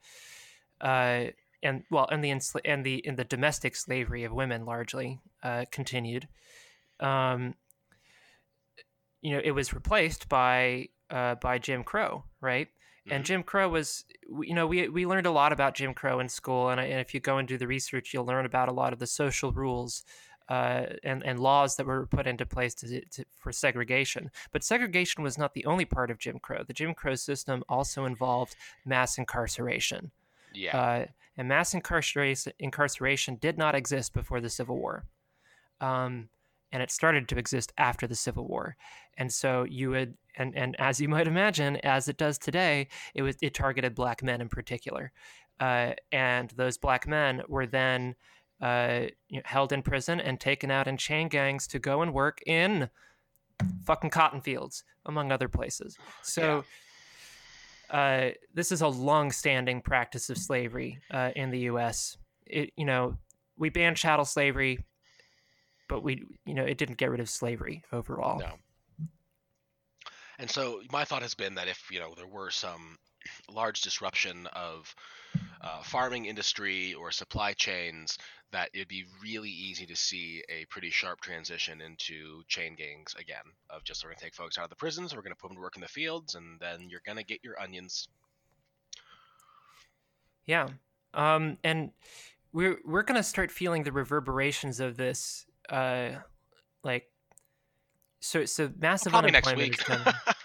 [0.81, 1.27] uh,
[1.62, 2.31] and well, and the
[2.64, 6.27] and the in the domestic slavery of women largely uh, continued.
[6.99, 7.55] Um,
[9.23, 12.68] you know, it was replaced by uh, by Jim Crow, right?
[13.07, 13.25] And mm-hmm.
[13.25, 14.05] Jim Crow was,
[14.40, 17.12] you know, we we learned a lot about Jim Crow in school, and, and if
[17.12, 20.05] you go and do the research, you'll learn about a lot of the social rules
[20.49, 24.31] uh, and and laws that were put into place to, to, for segregation.
[24.53, 26.62] But segregation was not the only part of Jim Crow.
[26.67, 30.11] The Jim Crow system also involved mass incarceration.
[30.55, 30.77] Yeah.
[30.77, 35.05] Uh, and mass incarceration incarceration did not exist before the Civil War.
[35.81, 36.29] Um,
[36.75, 38.77] and it started to exist after the Civil War.
[39.17, 43.23] And so you would, and, and as you might imagine, as it does today, it
[43.23, 45.13] was it targeted black men in particular,
[45.61, 48.17] uh, and those black men were then
[48.61, 52.13] uh, you know, held in prison and taken out in chain gangs to go and
[52.13, 52.91] work in
[53.85, 55.97] fucking cotton fields, among other places.
[56.21, 56.43] So.
[56.43, 56.63] Yeah.
[57.91, 62.17] Uh, this is a long-standing practice of slavery uh, in the U.S.
[62.47, 63.19] It, you know,
[63.59, 64.81] we banned chattel slavery
[65.88, 68.38] but we you know it didn't get rid of slavery overall.
[68.38, 68.59] No.
[70.38, 72.99] And so my thought has been that if you know there were some
[73.51, 74.94] large disruption of
[75.61, 78.18] uh, farming industry or supply chains,
[78.53, 83.44] that it'd be really easy to see a pretty sharp transition into chain gangs again.
[83.70, 85.62] Of just we're gonna take folks out of the prisons, we're gonna put them to
[85.62, 88.09] work in the fields, and then you're gonna get your onions.
[90.47, 90.68] Yeah.
[91.14, 91.92] Um, and
[92.53, 95.47] we're we're gonna start feeling the reverberations of this.
[95.68, 96.11] Uh,
[96.83, 97.05] like,
[98.20, 99.77] so so massive next unemployment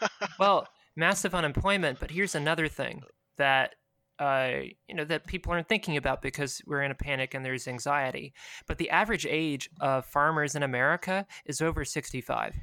[0.40, 2.00] well, massive unemployment.
[2.00, 3.04] But here's another thing
[3.38, 3.76] that
[4.20, 7.68] uh, you know that people aren't thinking about because we're in a panic and there's
[7.68, 8.34] anxiety.
[8.68, 12.56] But the average age of farmers in America is over 65.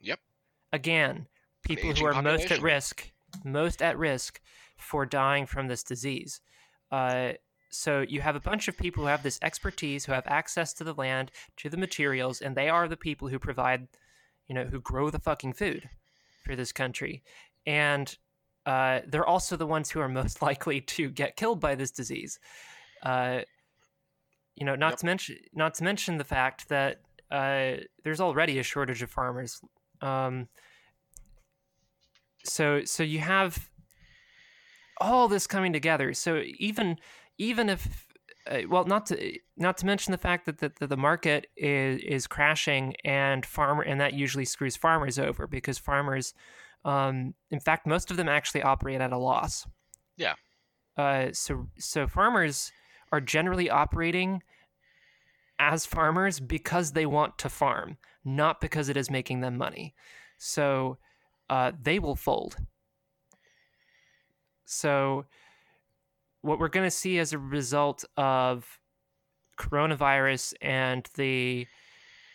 [0.00, 0.20] Yep.
[0.72, 1.26] Again,
[1.62, 3.10] people who are most at risk,
[3.44, 4.40] most at risk
[4.76, 6.40] for dying from this disease.
[6.92, 7.32] Uh,
[7.70, 10.84] so you have a bunch of people who have this expertise, who have access to
[10.84, 13.88] the land, to the materials, and they are the people who provide,
[14.48, 15.88] you know, who grow the fucking food
[16.44, 17.22] for this country.
[17.66, 18.16] And
[18.64, 22.38] uh, they're also the ones who are most likely to get killed by this disease.
[23.02, 23.40] Uh,
[24.54, 24.98] you know, not Yep.
[25.00, 27.00] to mention, not to mention the fact that
[27.30, 27.72] uh,
[28.04, 29.60] there's already a shortage of farmers.
[30.00, 30.48] Um,
[32.44, 33.68] so, so you have
[34.98, 36.14] all this coming together.
[36.14, 36.96] So even,
[37.38, 38.08] even if,
[38.50, 42.26] uh, well, not to not to mention the fact that the, the market is is
[42.26, 46.34] crashing and farmer and that usually screws farmers over because farmers
[46.86, 49.66] um, in fact, most of them actually operate at a loss.
[50.16, 50.34] Yeah.
[50.96, 52.72] Uh, so so farmers
[53.12, 54.42] are generally operating
[55.58, 59.94] as farmers because they want to farm, not because it is making them money.
[60.38, 60.98] So
[61.50, 62.56] uh, they will fold.
[64.64, 65.26] So
[66.46, 68.78] what we're going to see as a result of
[69.58, 71.66] coronavirus and the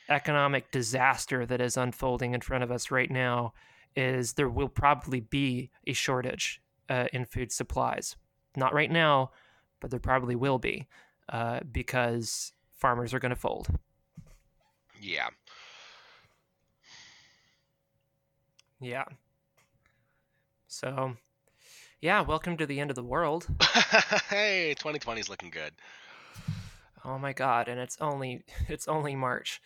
[0.10, 3.54] economic disaster that is unfolding in front of us right now
[3.95, 8.17] is there will probably be a shortage uh, in food supplies.
[8.56, 9.32] Not right now,
[9.80, 10.88] but there probably will be
[11.30, 13.67] uh, because farmers are going to fold.
[15.00, 15.30] Yeah.
[18.82, 19.06] Yeah.
[20.67, 21.15] So,
[22.02, 23.48] yeah, welcome to the end of the world.
[24.30, 25.74] hey, 2020 is looking good.
[27.06, 29.62] Oh my god, and it's only it's only March.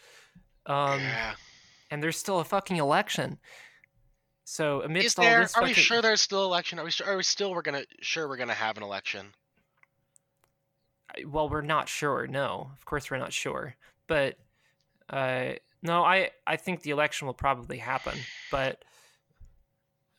[0.66, 1.34] Um yeah.
[1.92, 3.38] and there's still a fucking election.
[4.44, 5.42] So amidst Is all there?
[5.42, 6.78] this Are we sure there's still election?
[6.80, 6.92] Are we?
[6.92, 7.52] Sure, are we still?
[7.52, 9.34] We're gonna sure we're gonna have an election.
[11.28, 13.76] well we're not sure no of course we're not sure
[14.08, 14.36] but
[15.10, 18.18] uh no i i think the election will probably happen
[18.52, 18.84] but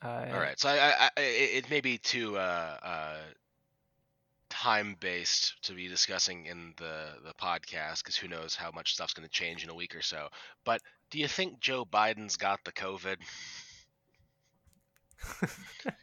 [0.02, 0.58] uh All right.
[0.58, 3.16] So I, I, I it may be too uh, uh,
[4.48, 9.14] time based to be discussing in the the podcast because who knows how much stuff's
[9.14, 10.28] going to change in a week or so.
[10.64, 10.80] But
[11.10, 13.16] do you think Joe Biden's got the COVID?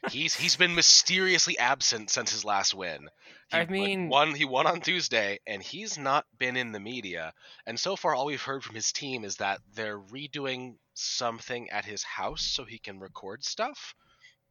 [0.09, 3.09] He's he's been mysteriously absent since his last win.
[3.49, 6.79] He, I like, mean- won he won on Tuesday, and he's not been in the
[6.79, 7.33] media.
[7.65, 11.85] And so far, all we've heard from his team is that they're redoing something at
[11.85, 13.93] his house so he can record stuff.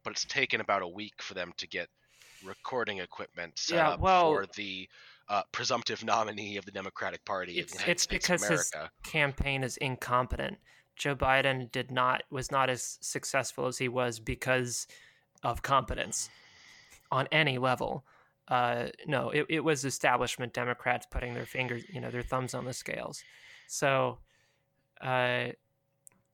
[0.03, 1.87] But it's taken about a week for them to get
[2.43, 4.89] recording equipment set Yeah, up well- for the
[5.29, 8.91] uh, presumptive nominee of the Democratic Party It's- the it's because of his- America.
[9.03, 10.57] campaign is incompetent
[10.95, 14.87] joe biden did not was not as successful as he was because
[15.43, 16.29] of competence
[17.11, 18.03] on any level.
[18.47, 22.65] Uh no it, it was establishment democrats putting their fingers you know their thumbs on
[22.65, 23.23] the scales.
[23.67, 24.19] So
[25.01, 25.47] uh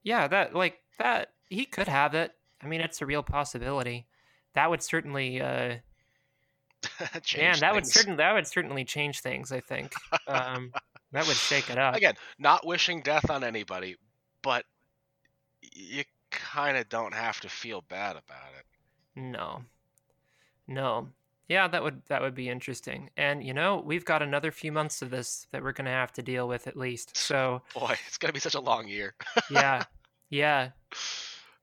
[0.04, 2.32] yeah that like that he could have it.
[2.62, 4.08] I mean it's a real possibility.
[4.54, 5.76] That would certainly uh
[7.24, 7.93] Change man that would things.
[7.93, 9.93] certainly that would certainly change things i think.
[10.28, 10.72] Um
[11.12, 11.95] that would shake it up.
[11.95, 13.98] Again not wishing death on anybody
[14.41, 14.65] but
[15.62, 18.65] you kind of don't have to feel bad about it
[19.15, 19.63] No.
[20.67, 21.10] No.
[21.47, 23.10] Yeah, that would that would be interesting.
[23.17, 26.13] And you know, we've got another few months of this that we're going to have
[26.13, 27.17] to deal with at least.
[27.17, 29.15] So, boy it's gonna be such a long year
[29.49, 29.84] yeah.
[30.30, 30.69] yeah.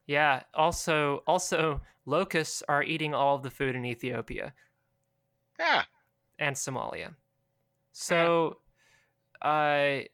[0.09, 4.53] Yeah, also also locusts are eating all of the food in Ethiopia
[5.59, 5.85] yeah
[6.39, 7.15] and Somalia.
[7.93, 8.59] So,
[9.41, 10.09] I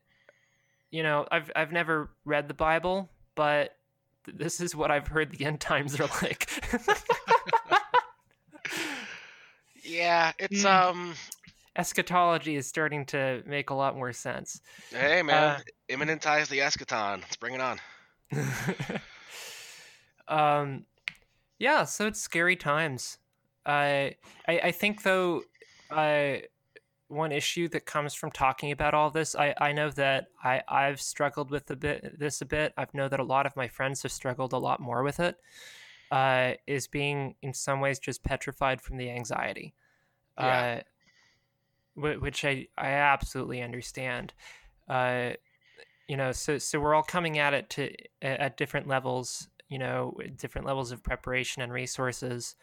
[0.92, 3.76] you know, I've I've never read the Bible, but
[4.26, 6.48] th- this is what I've heard the end times are like.
[9.84, 10.90] yeah it's Mm.
[10.90, 11.14] um
[11.74, 14.60] Eschatology is starting to make a lot more sense.
[14.90, 17.80] hey man Uh, immanentize the eschaton let's bring it on
[20.28, 20.86] um,
[21.58, 23.18] yeah, so it's scary times.
[23.66, 24.16] I
[24.48, 25.42] I, I think though,
[25.90, 26.44] I
[27.12, 31.00] one issue that comes from talking about all this, I, I know that I I've
[31.00, 32.72] struggled with a bit this a bit.
[32.76, 35.36] I know that a lot of my friends have struggled a lot more with it.
[36.10, 39.74] Uh, is being in some ways just petrified from the anxiety.
[40.38, 40.80] Yeah.
[41.96, 44.32] Uh, which I I absolutely understand.
[44.88, 45.30] Uh,
[46.08, 49.48] you know, so so we're all coming at it to at different levels.
[49.68, 52.56] You know, different levels of preparation and resources.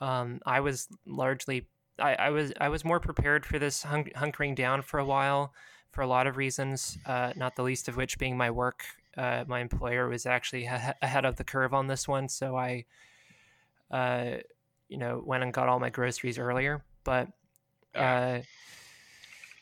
[0.00, 1.66] Um, I was largely
[1.98, 5.52] I, I was I was more prepared for this hunk- hunkering down for a while
[5.90, 8.84] for a lot of reasons, uh, not the least of which being my work.
[9.16, 12.84] Uh, my employer was actually ha- ahead of the curve on this one, so I,
[13.90, 14.36] uh,
[14.88, 16.84] you know, went and got all my groceries earlier.
[17.04, 17.28] But,
[17.94, 18.40] uh,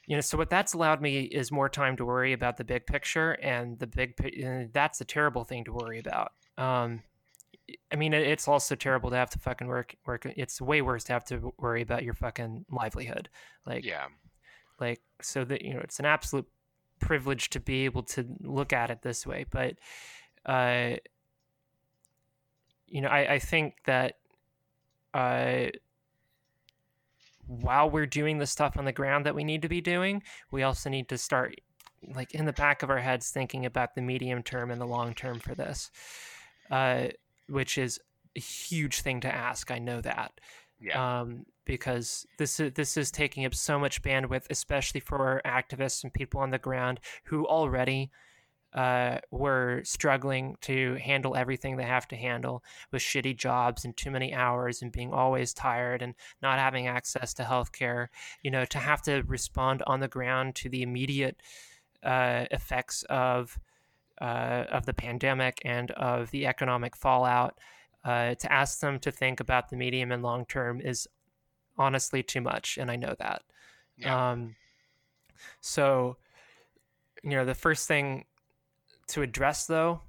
[0.07, 2.87] you know, so what that's allowed me is more time to worry about the big
[2.87, 6.33] picture, and the big pi- that's a terrible thing to worry about.
[6.59, 7.03] Um,
[7.93, 9.97] I mean, it's also terrible to have to fucking work.
[10.07, 10.27] Work.
[10.37, 13.29] It's way worse to have to worry about your fucking livelihood.
[13.65, 14.07] Like, yeah,
[14.81, 16.47] like so that you know, it's an absolute
[17.01, 19.45] privilege to be able to look at it this way.
[19.51, 19.75] But,
[20.47, 20.97] uh,
[22.87, 24.15] you know, I, I think that,
[25.13, 25.67] uh,
[27.47, 30.63] while we're doing the stuff on the ground that we need to be doing, we
[30.63, 31.61] also need to start,
[32.15, 35.15] like, in the back of our heads, thinking about the medium term and the long
[35.15, 35.91] term for this.
[36.71, 37.09] Uh,
[37.49, 38.01] which is
[38.37, 39.71] a huge thing to ask.
[39.71, 40.41] I know that.
[40.81, 41.21] Yeah.
[41.21, 46.13] Um, because this is this is taking up so much bandwidth, especially for activists and
[46.13, 48.11] people on the ground who already
[48.75, 54.11] uh, were struggling to handle everything they have to handle with shitty jobs and too
[54.11, 58.09] many hours and being always tired and not having access to healthcare.
[58.43, 61.41] You know, to have to respond on the ground to the immediate
[62.03, 63.59] uh, effects of
[64.21, 67.59] uh, of the pandemic and of the economic fallout,
[68.05, 71.09] uh, to ask them to think about the medium and long term is
[71.79, 73.43] honestly too much, and I know that.
[73.99, 74.31] Yeah.
[74.31, 74.57] Um,
[75.61, 76.17] so,
[77.23, 78.25] you know, the first thing
[79.09, 80.01] to address though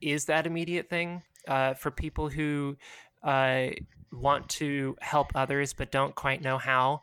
[0.00, 2.76] is that immediate thing uh, for people who
[3.22, 3.66] uh,
[4.12, 7.02] want to help others but don't quite know how.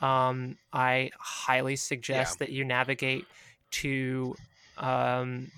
[0.00, 2.46] Um, I highly suggest Yeah.
[2.46, 3.24] that you navigate
[3.82, 4.36] to
[4.78, 5.50] um,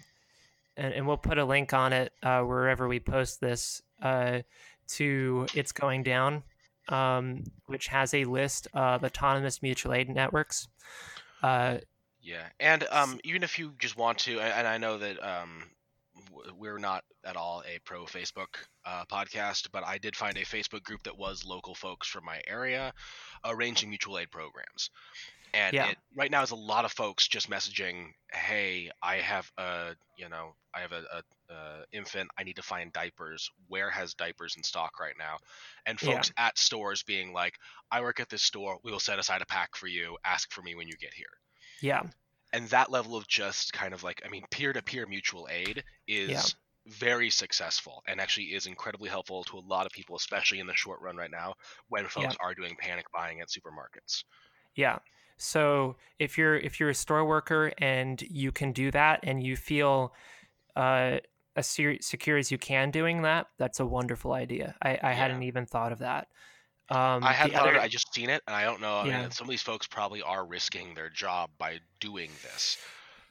[0.76, 4.40] and, and we'll put a link on it uh, wherever we post this uh,
[4.88, 6.42] to it's going down
[6.88, 10.68] um, which has a list of autonomous mutual aid networks
[11.42, 11.78] uh,
[12.22, 15.64] Yeah, and um, even if you just want to, and I know that um,
[16.56, 18.56] we're not at all a pro Facebook
[18.86, 22.40] uh, podcast, but I did find a Facebook group that was local folks from my
[22.46, 22.94] area
[23.44, 24.88] arranging mutual aid programs.
[25.54, 25.86] And Yeah.
[25.86, 30.28] it, right now is a lot of folks just messaging, "Hey, I have a, you
[30.28, 31.06] know, I have a,
[31.50, 32.30] a, a infant.
[32.38, 33.48] I need to find diapers.
[33.68, 35.38] Where has diapers in stock right now?"
[35.86, 36.24] And Yeah.
[36.24, 37.58] folks at stores being like,
[37.90, 38.80] "I work at this store.
[38.84, 40.18] We will set aside a pack for you.
[40.24, 41.38] Ask for me when you get here."
[41.80, 42.02] yeah
[42.52, 46.54] and that level of just kind of like i mean peer-to-peer mutual aid is Yeah.
[46.86, 50.74] very successful and actually is incredibly helpful to a lot of people especially in the
[50.74, 51.54] short run right now
[51.88, 54.24] when folks are doing panic buying at supermarkets
[54.76, 54.98] Yeah.
[55.36, 59.56] So if you're if you're a store worker and you can do that and you
[59.56, 60.14] feel
[60.76, 61.20] uh,
[61.56, 64.76] as ser- secure as you can doing that, that's a wonderful idea.
[64.82, 66.28] I, I hadn't even thought of that.
[66.90, 69.08] Um, i had thought of it i just seen it and i don't know I
[69.08, 69.22] Yeah.
[69.22, 72.76] mean, some of these folks probably are risking their job by doing this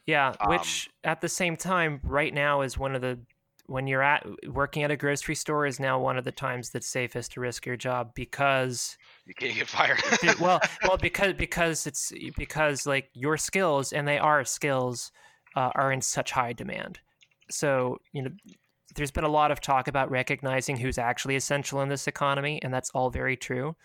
[0.05, 3.25] Yeah, Um, which at the same time, right now is one of the
[3.67, 6.87] when you're at working at a grocery store is now one of the times that's
[6.87, 10.01] safest to risk your job because you can't get fired
[10.39, 15.11] well, well, because because it's because like your skills and they are skills
[15.55, 16.99] uh, are in such high demand.
[17.49, 18.31] So you know,
[18.95, 22.73] there's been a lot of talk about recognizing who's actually essential in this economy, and
[22.73, 23.75] that's all very true.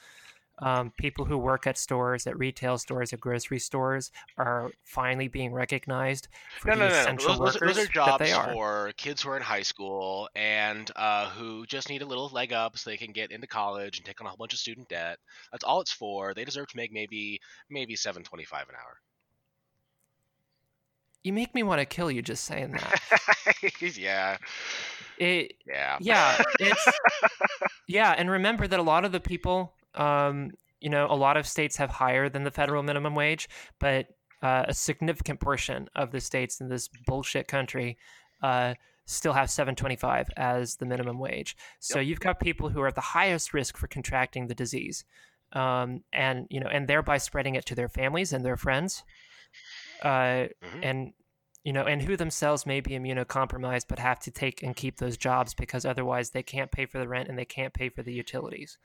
[0.60, 5.52] Um, people who work at stores, at retail stores, at grocery stores, are finally being
[5.52, 6.28] recognized
[6.60, 7.00] for no, the no, no, no.
[7.00, 8.52] essential Those, those, workers those are that they are.
[8.52, 12.52] for kids who are in high school and uh, who just need a little leg
[12.52, 14.88] up so they can get into college and take on a whole bunch of student
[14.88, 15.18] debt.
[15.52, 16.34] That's all it's for.
[16.34, 17.40] They deserve to make maybe
[17.70, 18.98] maybe seven twenty five an hour.
[21.24, 23.00] You make me want to kill you just saying that.
[23.96, 24.36] yeah,
[25.18, 26.86] it, yeah, yeah it's
[27.88, 31.46] yeah and remember that a lot of the people um, you know a lot of
[31.46, 34.06] states have higher than the federal minimum wage but
[34.42, 37.98] uh, a significant portion of the states in this bullshit country
[38.42, 38.74] uh,
[39.06, 43.00] still have 725 as the minimum wage so you've got people who are at the
[43.00, 45.04] highest risk for contracting the disease
[45.52, 49.02] um, and you know and thereby spreading it to their families and their friends
[50.02, 50.08] uh,
[50.62, 50.80] Mhm.
[50.82, 51.12] and
[51.64, 55.16] you know, and who themselves may be immunocompromised but have to take and keep those
[55.18, 58.12] jobs because otherwise they can't pay for the rent and they can't pay for the
[58.12, 58.78] utilities.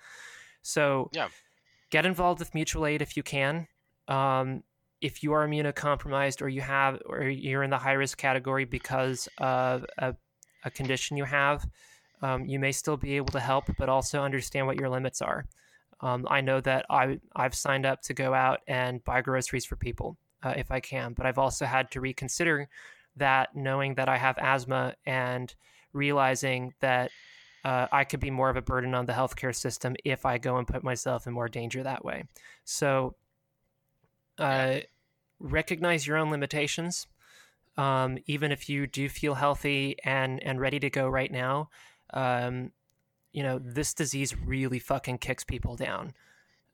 [0.64, 1.30] So, Yeah.
[1.91, 3.68] get involved with mutual aid if you can.
[4.07, 4.64] Um,
[4.99, 9.30] if you are immunocompromised or you have or you're in the high risk category because
[9.38, 10.16] of a,
[10.64, 11.68] a condition you have,
[12.22, 15.45] um, you may still be able to help, but also understand what your limits are.
[15.99, 19.76] Um, I know that I I've signed up to go out and buy groceries for
[19.76, 22.68] people uh, if I can, but I've also had to reconsider
[23.18, 25.53] that, knowing that I have asthma and
[25.93, 27.11] realizing that
[27.64, 30.57] uh, I could be more of a burden on the healthcare system if I go
[30.57, 32.26] and put myself in more danger that way.
[32.66, 33.16] So,
[34.38, 34.80] uh,
[35.39, 37.07] recognize your own limitations.
[37.78, 41.70] Um, even if you do feel healthy and and ready to go right now,
[42.14, 42.72] um,
[43.32, 46.14] you know this disease really fucking kicks people down.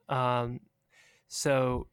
[0.09, 0.59] Um,
[1.27, 1.87] so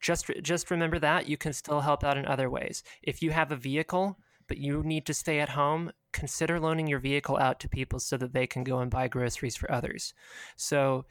[0.00, 2.82] just just remember that you can still help out in other ways.
[3.02, 4.18] If you have a vehicle
[4.48, 8.16] but you need to stay at home, consider loaning your vehicle out to people so
[8.16, 10.14] that they can go and buy groceries for others.
[10.56, 11.04] So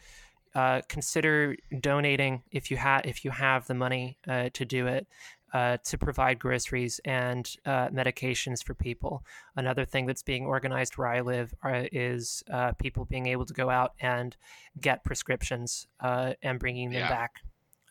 [0.55, 5.07] uh, consider donating if you have if you have the money uh, to do it.
[5.51, 9.25] Uh, to provide groceries and uh, medications for people.
[9.55, 13.47] Another thing that's being organized where I live are, uh, is uh, people being able
[13.47, 14.37] to go out and
[14.79, 17.09] get prescriptions uh, and bringing them yeah.
[17.09, 17.31] back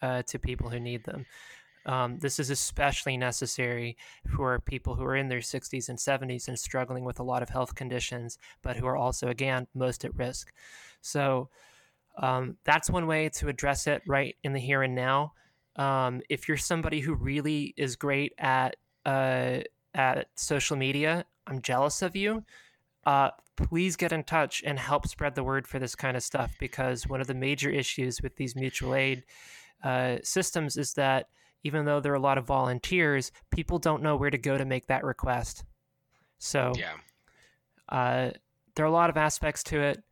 [0.02, 1.26] uh, to people who need them.
[1.89, 3.97] Um, this is especially necessary
[4.36, 7.49] for people who are in their 60s and 70s and struggling with a lot of
[7.49, 10.53] health conditions, but who are also, again, most at risk.
[11.01, 11.49] So
[12.18, 15.32] um, that's one way to address it right in the here and now.
[15.76, 18.76] Um, if you're somebody who really is great at
[19.07, 19.61] uh,
[19.95, 22.45] at social media, I'm jealous of you.
[23.07, 26.55] Uh, please get in touch and help spread the word for this kind of stuff
[26.61, 29.24] because one of the major issues with these mutual aid
[29.82, 31.28] uh, systems is that
[31.64, 34.64] even though there are a lot of volunteers, people don't know where to go to
[34.64, 35.64] make that request.
[36.38, 36.94] So, yeah,
[37.88, 38.30] uh,
[38.74, 40.02] there are a lot of aspects to it.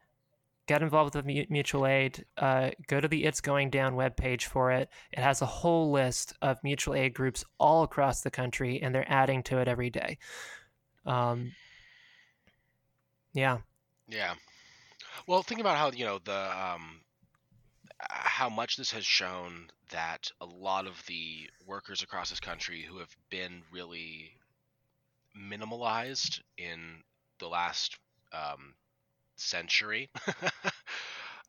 [0.67, 4.89] Get involved with mutual aid uh, go to the it's going down webpage for it.
[5.13, 9.11] It has a whole list of mutual aid groups all across the country and they're
[9.11, 10.19] adding to it every day.
[11.05, 11.53] Um,
[13.33, 13.59] yeah.
[14.09, 14.35] Yeah.
[15.29, 17.03] Well think about how you know the um,
[18.01, 22.99] how much this has shown that a lot of the workers across this country who
[22.99, 24.33] have been really
[25.37, 27.03] minimalized in
[27.39, 27.99] the last
[28.33, 28.75] um,
[29.37, 30.11] century,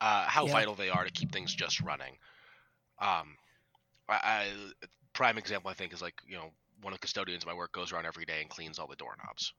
[0.02, 0.52] uh, how yeah.
[0.52, 2.14] vital they are to keep things just running.
[3.00, 3.36] Um,
[4.10, 4.48] I, I,
[5.14, 7.72] prime example I think is like you know one of the custodians of my work
[7.72, 9.54] goes around every day and cleans all the doorknobs.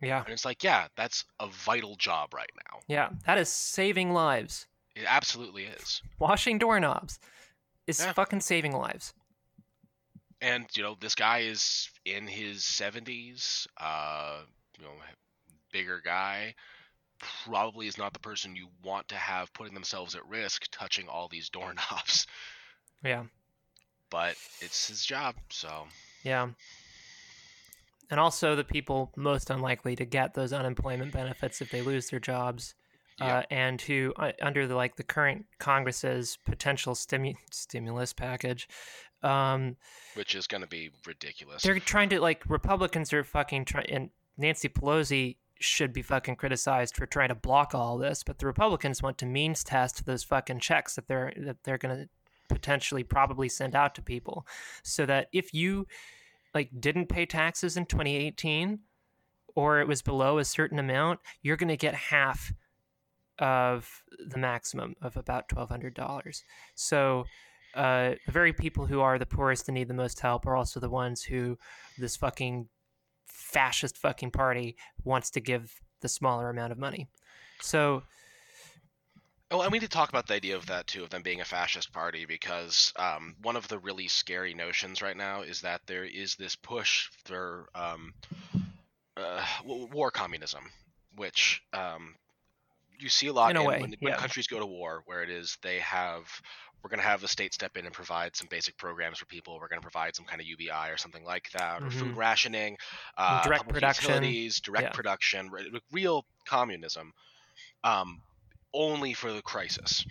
[0.00, 2.80] Yeah, and it's like yeah, that's a vital job right now.
[2.88, 4.66] Yeah, that is saving lives.
[4.94, 6.02] It absolutely is.
[6.18, 7.18] Washing doorknobs
[7.86, 8.12] is yeah.
[8.12, 9.14] fucking saving lives.
[10.40, 13.66] And you know this guy is in his seventies.
[13.78, 14.40] Uh,
[14.78, 14.90] you know,
[15.72, 16.54] bigger guy
[17.44, 21.28] probably is not the person you want to have putting themselves at risk touching all
[21.28, 22.26] these doorknobs.
[23.04, 23.24] Yeah.
[24.10, 25.88] But it's his job, so.
[26.22, 26.50] Yeah.
[28.12, 32.20] And also the people most unlikely to get those unemployment benefits if they lose their
[32.20, 32.76] jobs.
[33.20, 38.68] Uh, and who, uh, under the like the current Congress's potential stimu- stimulus package,
[39.22, 39.76] um,
[40.14, 41.62] which is going to be ridiculous.
[41.62, 46.96] They're trying to like Republicans are fucking trying, and Nancy Pelosi should be fucking criticized
[46.96, 50.60] for trying to block all this, but the Republicans want to means test those fucking
[50.60, 52.08] checks that they're that they're going to
[52.48, 54.46] potentially probably send out to people
[54.82, 55.86] so that if you
[56.54, 58.80] like didn't pay taxes in 2018
[59.54, 62.52] or it was below a certain amount, you're going to get half
[63.42, 66.42] of the maximum of about $1200.
[66.76, 67.24] So
[67.74, 70.78] uh, the very people who are the poorest and need the most help are also
[70.78, 71.58] the ones who
[71.98, 72.68] this fucking
[73.26, 77.08] fascist fucking party wants to give the smaller amount of money.
[77.60, 78.04] So.
[79.50, 81.40] Oh, and we need to talk about the idea of that too, of them being
[81.40, 85.80] a fascist party, because um, one of the really scary notions right now is that
[85.86, 88.14] there is this push for um,
[89.16, 90.70] uh, war communism,
[91.16, 92.14] which um,
[93.02, 93.96] you see a lot in, a way, when, yeah.
[94.00, 96.26] when countries go to war, where it is they have
[96.82, 99.54] we're going to have the state step in and provide some basic programs for people.
[99.60, 101.98] We're going to provide some kind of UBI or something like that, or mm-hmm.
[101.98, 102.76] food rationing,
[103.16, 104.22] uh, direct production,
[104.64, 104.90] direct yeah.
[104.90, 105.50] production,
[105.92, 107.12] real communism,
[107.84, 108.20] um,
[108.74, 110.04] only for the crisis.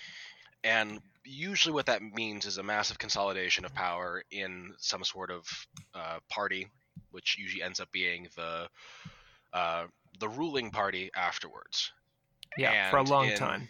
[0.64, 5.46] And usually, what that means is a massive consolidation of power in some sort of
[5.94, 6.68] uh, party,
[7.12, 8.70] which usually ends up being the
[9.54, 9.86] uh,
[10.20, 11.92] the ruling party afterwards.
[12.58, 13.70] Yeah, for a long in, time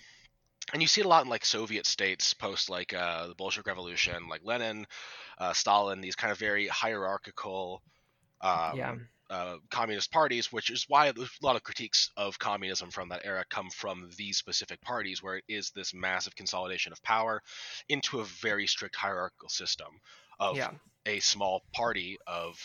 [0.74, 3.68] and you see it a lot in like Soviet states post like uh, the Bolshevik
[3.68, 4.86] Revolution, like Lenin,
[5.38, 7.82] uh, Stalin, these kind of very hierarchical
[8.42, 8.96] um, yeah.
[9.30, 13.44] uh, communist parties, which is why a lot of critiques of communism from that era
[13.50, 17.42] come from these specific parties, where it is this massive consolidation of power
[17.90, 19.88] into a very strict hierarchical system
[20.40, 20.72] of yeah.
[21.06, 22.58] a small party of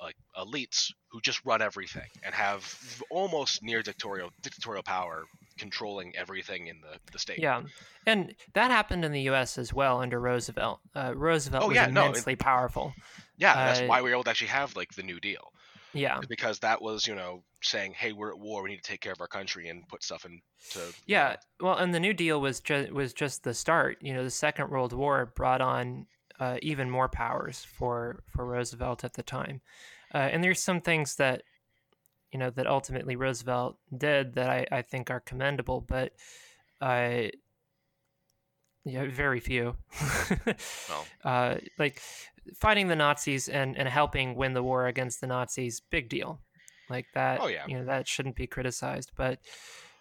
[0.00, 2.64] like elites who just run everything and have
[3.10, 5.24] almost near dictatorial dictatorial power
[5.60, 7.38] controlling everything in the, the state.
[7.38, 7.62] Yeah,
[8.06, 9.58] and that happened in the U.S.
[9.58, 10.80] as well under Roosevelt.
[10.94, 12.94] Uh, Roosevelt oh, was yeah, immensely no, it, powerful.
[13.36, 15.52] Yeah, uh, that's why we were able to actually have like the New Deal.
[15.92, 16.20] Yeah.
[16.28, 19.12] because that was you know saying hey we're at war we need to take care
[19.12, 21.30] of our country and put stuff into Yeah.
[21.60, 23.98] know, Well, and the New Deal was just was just the start.
[24.00, 26.06] You know, the Second World War brought on
[26.38, 29.60] uh, even more powers for for Roosevelt at the time.
[30.12, 31.42] Uh, and there's some things that
[32.32, 36.12] you know that ultimately Roosevelt did that I, I think are commendable, but
[36.80, 37.28] uh,
[38.84, 39.76] yeah, very few.
[40.88, 42.00] well uh, like
[42.56, 46.40] fighting the Nazis and, and helping win the war against the Nazis, big deal.
[46.88, 47.66] Like that, Oh, yeah.
[47.68, 49.12] you know, that shouldn't be criticized.
[49.16, 49.38] But,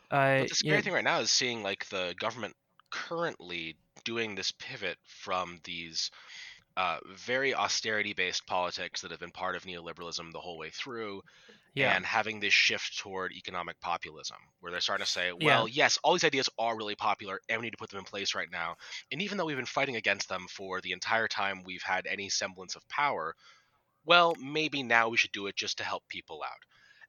[0.10, 2.56] uh, But the scary know, thing right now is seeing like the government
[2.90, 3.76] currently
[4.06, 6.10] doing this pivot from these
[6.78, 11.22] uh, very austerity-based politics that have been part of neoliberalism the whole way through,
[11.74, 15.66] yeah, and having this shift toward economic populism, where they're starting to say, Yeah.
[15.66, 18.06] well, yes, all these ideas are really popular, and we need to put them in
[18.06, 18.76] place right now.
[19.12, 22.30] And even though we've been fighting against them for the entire time we've had any
[22.30, 23.36] semblance of power,
[24.04, 26.64] well, maybe now we should do it just to help people out.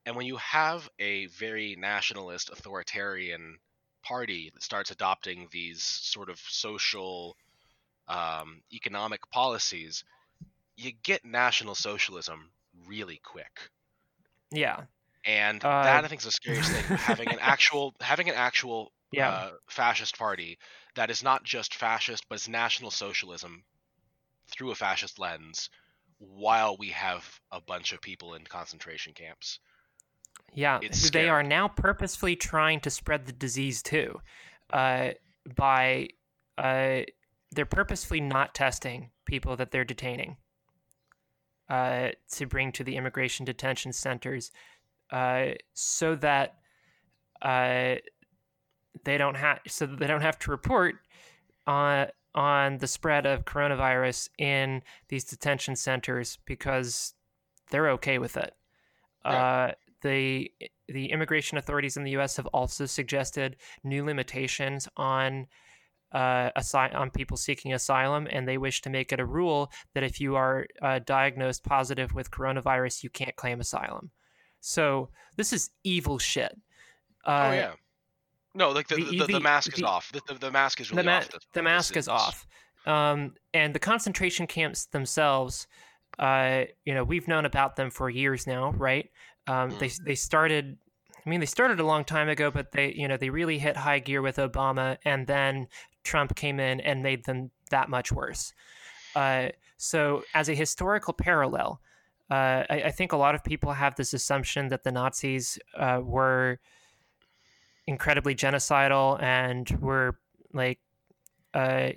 [0.06, 3.58] And when you have a very nationalist, authoritarian
[4.02, 7.36] party that starts adopting these sort of social,
[8.08, 10.04] um, economic policies,
[10.76, 13.70] you get National Socialism really quick.
[14.50, 14.84] Yeah,
[15.24, 16.96] And Uh, that I think is the scariest thing.
[16.96, 20.58] Having an actual having an actual yeah, uh, fascist party
[20.94, 23.64] that is not just fascist, but is National Socialism
[24.48, 25.70] through a fascist lens,
[26.18, 29.58] while we have a bunch of people in concentration camps.
[30.54, 30.78] yeah.
[30.82, 34.20] it's they are now purposefully trying to spread the disease too,
[34.72, 35.10] uh,
[35.56, 36.08] by,
[36.58, 37.00] uh,
[37.52, 40.36] they're purposefully not testing people that they're detaining,
[41.70, 44.50] uh, to bring to the immigration detention centers,
[45.10, 46.56] uh, so that,
[47.40, 47.94] uh,
[49.04, 50.96] they don't have so that they don't have to report
[51.66, 57.14] on on the spread of coronavirus in these detention centers because
[57.70, 58.54] they're okay with it.
[59.24, 59.70] Right.
[59.70, 60.50] Uh, the
[60.88, 62.36] the immigration authorities in the U.S.
[62.36, 65.46] have also suggested new limitations on
[66.12, 70.02] uh, asy- on people seeking asylum, and they wish to make it a rule that
[70.02, 74.10] if you are uh, diagnosed positive with coronavirus, you can't claim asylum.
[74.60, 76.56] So this is evil shit.
[77.24, 77.72] Uh, oh yeah.
[78.54, 80.10] No, like the the- the, the, mask is off.
[80.12, 81.28] The, the, the mask is really the, ma- off.
[81.52, 82.46] the mask This is off.
[82.86, 85.66] Um, and the concentration camps themselves,
[86.18, 89.08] uh, you know, we've known about them for years now, right?
[89.46, 90.78] Um, They they started.
[91.24, 93.76] I mean, they started a long time ago, but they, you know, they really hit
[93.76, 95.68] high gear with Obama, and then
[96.02, 98.52] Trump came in and made them that much worse.
[99.14, 101.80] Uh, so, as a historical parallel,
[102.30, 106.00] uh, I, I think a lot of people have this assumption that the Nazis uh,
[106.02, 106.58] were
[107.86, 110.18] incredibly genocidal and were
[110.52, 110.78] like
[111.54, 111.90] uh,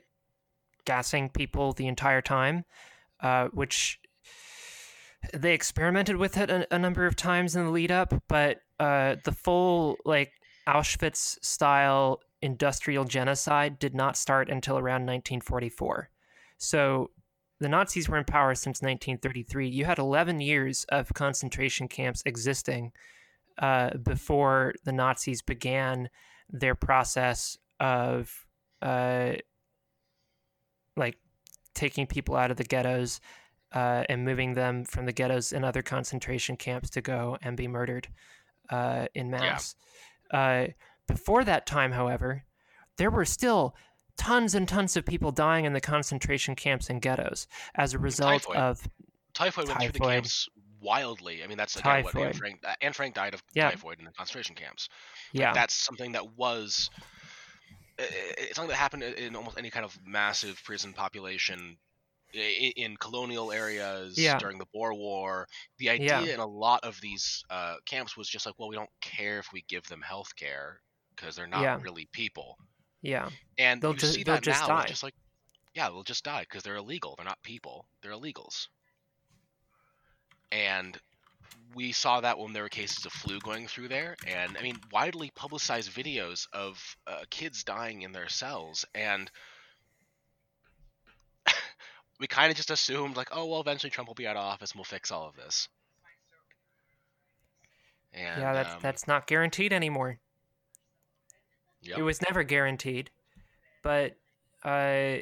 [0.85, 2.65] gassing people the entire time,
[3.21, 3.99] uh, which
[5.33, 9.15] they experimented with it a, a number of times in the lead up, but uh,
[9.23, 10.33] the full like
[10.67, 16.09] Auschwitz style industrial genocide did not start until around 1944.
[16.57, 17.09] So
[17.61, 19.69] the Nazis were in power since 1933.
[19.69, 22.91] You had 11 years of concentration camps existing
[23.57, 26.09] uh, before the Nazis began
[26.49, 28.45] their process of
[28.81, 29.35] uh,
[30.97, 31.17] like
[31.73, 33.21] taking people out of the ghettos
[33.71, 37.69] uh, and moving them from the ghettos and other concentration camps to go and be
[37.69, 38.09] murdered
[38.69, 39.75] uh, in mass.
[40.31, 40.67] Uh,
[41.07, 42.43] before that time, however,
[42.97, 43.75] there were still
[44.17, 48.43] tons and tons of people dying in the concentration camps and ghettos as a result
[48.43, 48.57] Typhoid.
[48.57, 48.77] of
[49.33, 50.13] Typhoid typhoid went through the Typhoid.
[50.13, 50.49] camps
[50.81, 51.43] wildly.
[51.43, 52.35] I mean, that's again what Anne Typhoid.
[52.37, 52.59] Frank.
[52.67, 53.69] Uh, Anne Frank died of Yeah.
[53.71, 54.89] typhoid in the concentration camps.
[55.33, 56.89] Like, yeah that's something that was.
[57.99, 58.03] i-
[58.37, 61.77] It's something that happened in almost any kind of massive prison population
[62.33, 64.37] in colonial areas Yeah.
[64.39, 65.47] during the Boer War.
[65.77, 66.33] The idea Yeah.
[66.33, 69.51] in a lot of these uh, camps was just like, well, we don't care if
[69.53, 70.81] we give them health care
[71.15, 71.79] because they're not Yeah.
[71.81, 72.57] really people.
[73.01, 74.67] yeah And They'll you ju- see they'll that just now.
[74.79, 74.85] die.
[74.87, 75.13] Just like,
[75.75, 77.15] yeah, they'll just die because they're illegal.
[77.15, 77.87] They're not people.
[78.01, 78.67] They're illegals.
[80.51, 80.97] And
[81.75, 84.77] we saw that when there were cases of flu going through there, and I mean,
[84.91, 89.29] widely publicized videos of uh, kids dying in their cells, and
[92.23, 94.71] we kind of just assumed like, oh well, eventually Trump will be out of office
[94.71, 95.67] and we'll fix all of this.
[98.13, 100.19] And, yeah that's um, that's not guaranteed anymore
[101.81, 101.97] yep.
[101.97, 103.09] it was never guaranteed
[103.81, 104.15] but
[104.63, 105.15] uh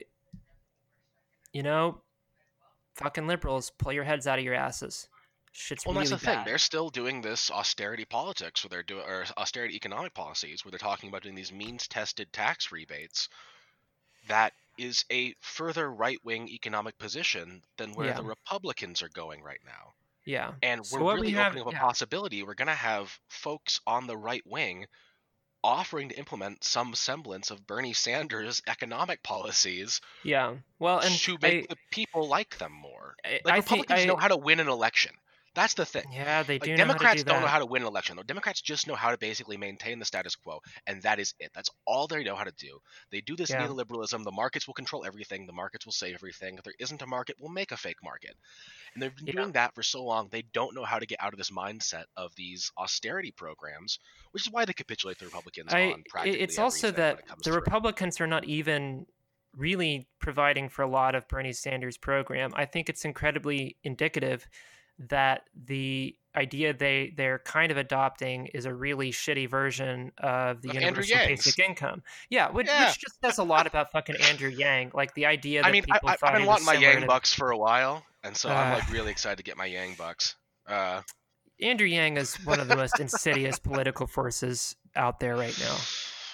[1.54, 2.02] you know
[2.96, 5.08] fucking liberals pull your heads out of your asses
[5.54, 6.40] shit's Well, really that's the thing.
[6.46, 10.80] They're still doing this austerity politics, where they're doing or austerity economic policies, where they're
[10.80, 13.30] talking about doing these means-tested tax rebates.
[14.28, 18.18] That is a further right-wing economic position than where Yeah.
[18.18, 19.94] the Republicans are going right now.
[20.26, 20.54] Yeah.
[20.62, 21.80] And we're we really have- opening up a yeah.
[21.82, 22.44] possibility.
[22.44, 24.86] We're going to have folks on the right wing
[25.64, 30.56] offering to implement some semblance of Bernie Sanders' economic policies Yeah.
[30.80, 33.16] Well, and to I, make the people like them more.
[33.24, 35.12] Like I think Republicans I, know how to win an election.
[35.54, 36.06] That's the thing.
[36.14, 37.88] yeah, they Like do Democrats know how to do don't know how to win an
[37.90, 38.16] election.
[38.16, 38.24] though.
[38.24, 41.52] Democrats just know how to basically maintain the status quo, and that is it.
[41.54, 42.80] That's all they know how to do.
[43.12, 43.68] They do this Yeah.
[43.68, 44.24] neoliberalism.
[44.24, 45.46] The markets will control everything.
[45.48, 46.58] The markets will save everything.
[46.58, 48.36] If there isn't a market, we'll make a fake market.
[48.94, 49.34] And they've been Yeah.
[49.34, 50.30] doing that for so long.
[50.30, 54.00] They don't know how to get out of this mindset of these austerity programs,
[54.32, 57.44] which is why they capitulate the Republicans I, on it- practically it's also that it
[57.44, 57.52] the.
[57.52, 59.06] Republicans are not even
[59.58, 62.54] really providing for a lot of Bernie Sanders' program.
[62.56, 64.48] I think it's incredibly indicative
[65.10, 70.70] that the idea they they're kind of adopting is a really shitty version of the
[70.70, 72.04] Of universal basic income.
[72.30, 72.88] Yeah, which, Yeah.
[72.88, 74.92] which just says a lot about fucking Andrew Yang.
[74.94, 77.34] Like the idea that I mean, people I, I've been wanting my Yang to- bucks
[77.34, 78.76] for a while, and so I'm Uh.
[78.78, 80.36] like really excited to get my Yang bucks.
[80.68, 81.02] Uh,
[81.62, 85.78] Andrew Yang is one of the most insidious political forces out there right now.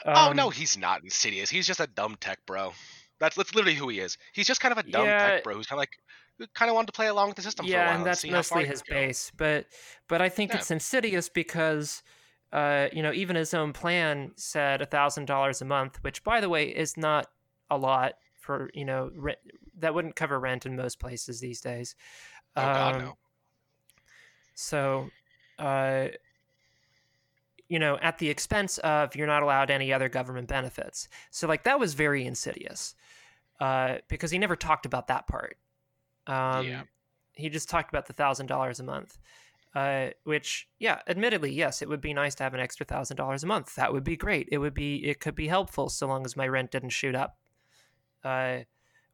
[0.06, 1.50] oh no, Um, he's not insidious.
[1.50, 2.74] He's just a dumb tech bro.
[3.20, 4.18] That's that's literally who he is.
[4.34, 5.16] He's just kind of a dumb Yeah.
[5.16, 7.68] tech bro who's kind of like kind of wanted to play along with the system
[7.68, 9.32] for a yeah, while and that's far mostly his base.
[9.36, 9.68] But
[10.08, 10.56] but I think Yeah.
[10.56, 12.04] it's insidious because
[12.52, 16.40] uh, you know even his own plan said a thousand dollars a month, which by
[16.42, 17.28] the way is not
[17.70, 19.40] a lot for you know rent,
[19.78, 21.96] that wouldn't cover rent in most places these days.
[22.58, 23.18] Oh god, Um, no.
[24.56, 25.14] So,
[25.60, 26.10] uh,
[27.70, 31.08] you know, at the expense of you're not allowed any other government benefits.
[31.32, 32.96] So, like, that was very insidious
[33.60, 35.58] uh, because he never talked about that part.
[36.28, 36.84] Um, Yeah.
[37.34, 39.20] He just talked about the thousand dollars a month,
[39.76, 43.44] uh, which, yeah, admittedly, yes, it would be nice to have an extra thousand dollars
[43.44, 43.76] a month.
[43.76, 44.50] That would be great.
[44.52, 47.38] It would be, it could be helpful so long as my rent didn't shoot up.
[48.24, 48.60] Uh,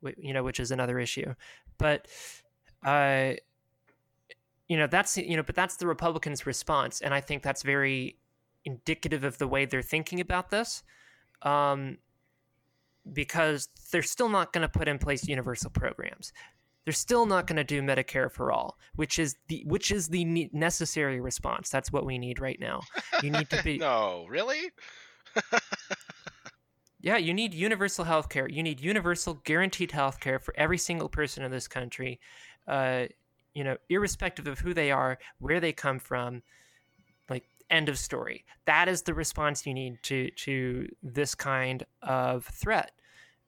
[0.01, 1.33] wh- you know, which is another issue,
[1.77, 2.07] but.
[2.85, 3.33] Uh,
[4.67, 8.17] you know that's you know but that's the republicans response and i think that's very
[8.65, 10.83] indicative of the way they're thinking about this
[11.41, 11.97] um,
[13.11, 16.31] because they're still not going to put in place universal programs.
[16.85, 20.49] They're still not going to do medicare for all which is the which is the
[20.51, 21.69] necessary response.
[21.69, 22.81] That's what we need right now.
[23.21, 24.71] You need to be no, really?
[26.99, 28.49] yeah you need universal health care.
[28.49, 32.19] You need universal guaranteed health care for every single person in this country
[32.67, 33.05] uh,
[33.53, 36.41] you know irrespective of who they are where they come from
[37.73, 38.45] end of story.
[38.65, 42.91] That is the response you need to to this kind of threat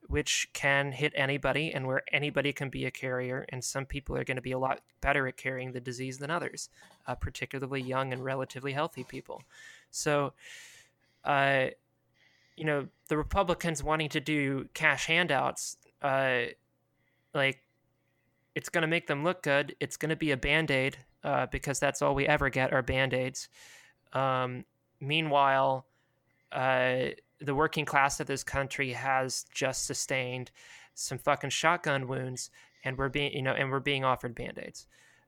[0.07, 4.23] which can hit anybody and where anybody can be a carrier and some people are
[4.23, 6.69] going to be a lot better at carrying the disease than others
[7.07, 9.41] uh, particularly young and relatively healthy people.
[9.91, 10.33] So
[11.23, 11.67] uh,
[12.55, 16.45] you know the republicans wanting to do cash handouts uh,
[17.33, 17.59] like
[18.55, 19.75] it's going to make them look good.
[19.81, 23.49] It's going to be a band-aid uh, because that's all we ever get are band-aids
[24.13, 24.65] um,
[24.99, 25.85] meanwhile
[26.51, 27.07] uh,
[27.39, 30.51] the working class of this country has just sustained
[30.93, 32.49] some fucking shotgun wounds
[32.83, 34.87] and we're being you know and we're being offered band-aids.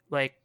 [0.09, 0.35] Like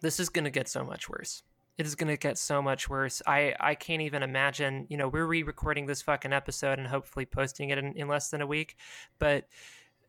[0.00, 1.42] this is going to get so much worse.
[1.78, 3.22] It is going to get so much worse.
[3.26, 7.70] I i can't even imagine you know we're re-recording this fucking episode and hopefully posting
[7.70, 8.76] it in, in less than a week
[9.18, 9.48] but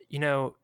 [0.10, 0.56] you know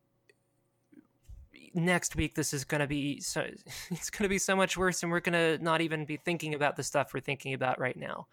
[1.75, 3.41] next week this is going to be so
[3.91, 6.55] it's going to be so much worse and we're going to not even be thinking
[6.55, 8.27] about the stuff we're thinking about right now.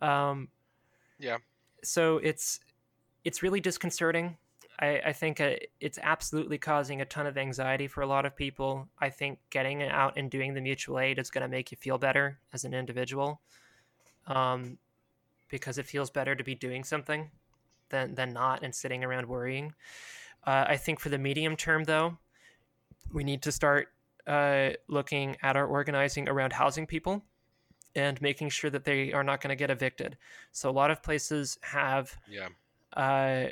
[0.00, 0.48] Um
[1.18, 1.38] Yeah.
[1.82, 2.60] so it's
[3.24, 4.36] it's really disconcerting.
[4.78, 8.36] I i think uh, it's absolutely causing a ton of anxiety for a lot of
[8.36, 8.88] people.
[8.98, 11.98] I think getting out and doing the mutual aid is going to make you feel
[11.98, 13.40] better as an individual
[14.26, 14.78] um
[15.48, 17.30] because it feels better to be doing something
[17.88, 19.74] than than not and sitting around worrying.
[20.46, 22.16] Uh, i think for the medium term though
[23.12, 23.88] we need to start
[24.26, 27.24] uh, looking at our organizing around housing people
[27.94, 30.16] and making sure that they are not going to get evicted.
[30.52, 32.48] So a lot of places have Yeah.
[32.96, 33.50] uh,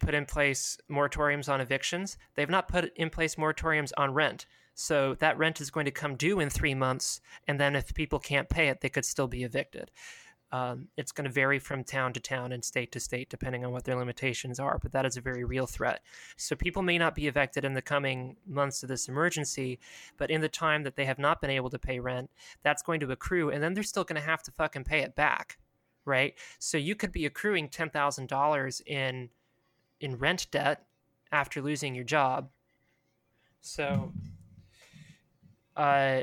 [0.00, 2.18] put in place moratoriums on evictions.
[2.34, 4.46] They've not put in place moratoriums on rent.
[4.74, 8.20] So that rent is going to come due in three months, and then if people
[8.20, 9.90] can't pay it, they could still be evicted.
[10.50, 13.72] Um, it's going to vary from town to town and state to state depending on
[13.72, 16.00] what their limitations are, but that is a very real threat.
[16.36, 19.78] So people may not be evicted in the coming months of this emergency,
[20.16, 22.30] but in the time that they have not been able to pay rent,
[22.62, 25.14] that's going to accrue, and then they're still going to have to fucking pay it
[25.14, 25.58] back,
[26.06, 26.34] right?
[26.58, 29.28] So you could be accruing ten thousand dollars in
[30.00, 30.86] in rent debt
[31.30, 32.48] after losing your job.
[33.60, 34.12] So,
[35.76, 36.22] uh,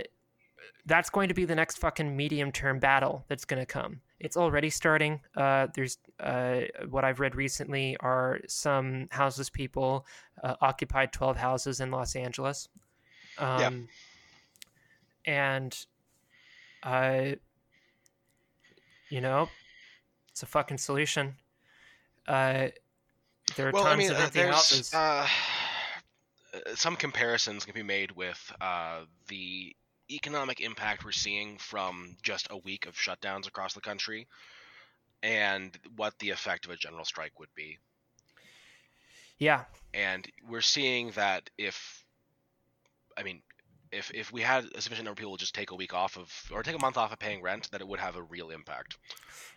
[0.85, 4.01] that's going to be the next fucking medium term battle that's going to come.
[4.25, 5.21] It's already starting.
[5.37, 10.07] Uh, there's uh, what I've read recently are some houseless people
[10.43, 12.67] uh, occupied 12 houses in Los Angeles.
[13.37, 13.87] Um,
[15.25, 15.77] and
[16.81, 17.33] uh,
[19.09, 19.47] you know,
[20.31, 21.35] it's a fucking solution.
[22.27, 22.69] Uh,
[23.55, 24.91] there are well, tons I mean, of uh, empty houses.
[24.95, 25.27] uh,
[26.73, 29.75] some comparisons can be made with uh, the
[30.09, 34.27] economic impact we're seeing from just a week of shutdowns across the country,
[35.23, 37.77] and what the effect of a general strike would be.
[39.37, 42.03] yeah, And we're seeing that if,
[43.17, 43.41] I mean,
[43.91, 46.31] if if we had a sufficient number of people just take a week off of
[46.51, 48.97] or take a month off of paying rent, that it would have a real impact.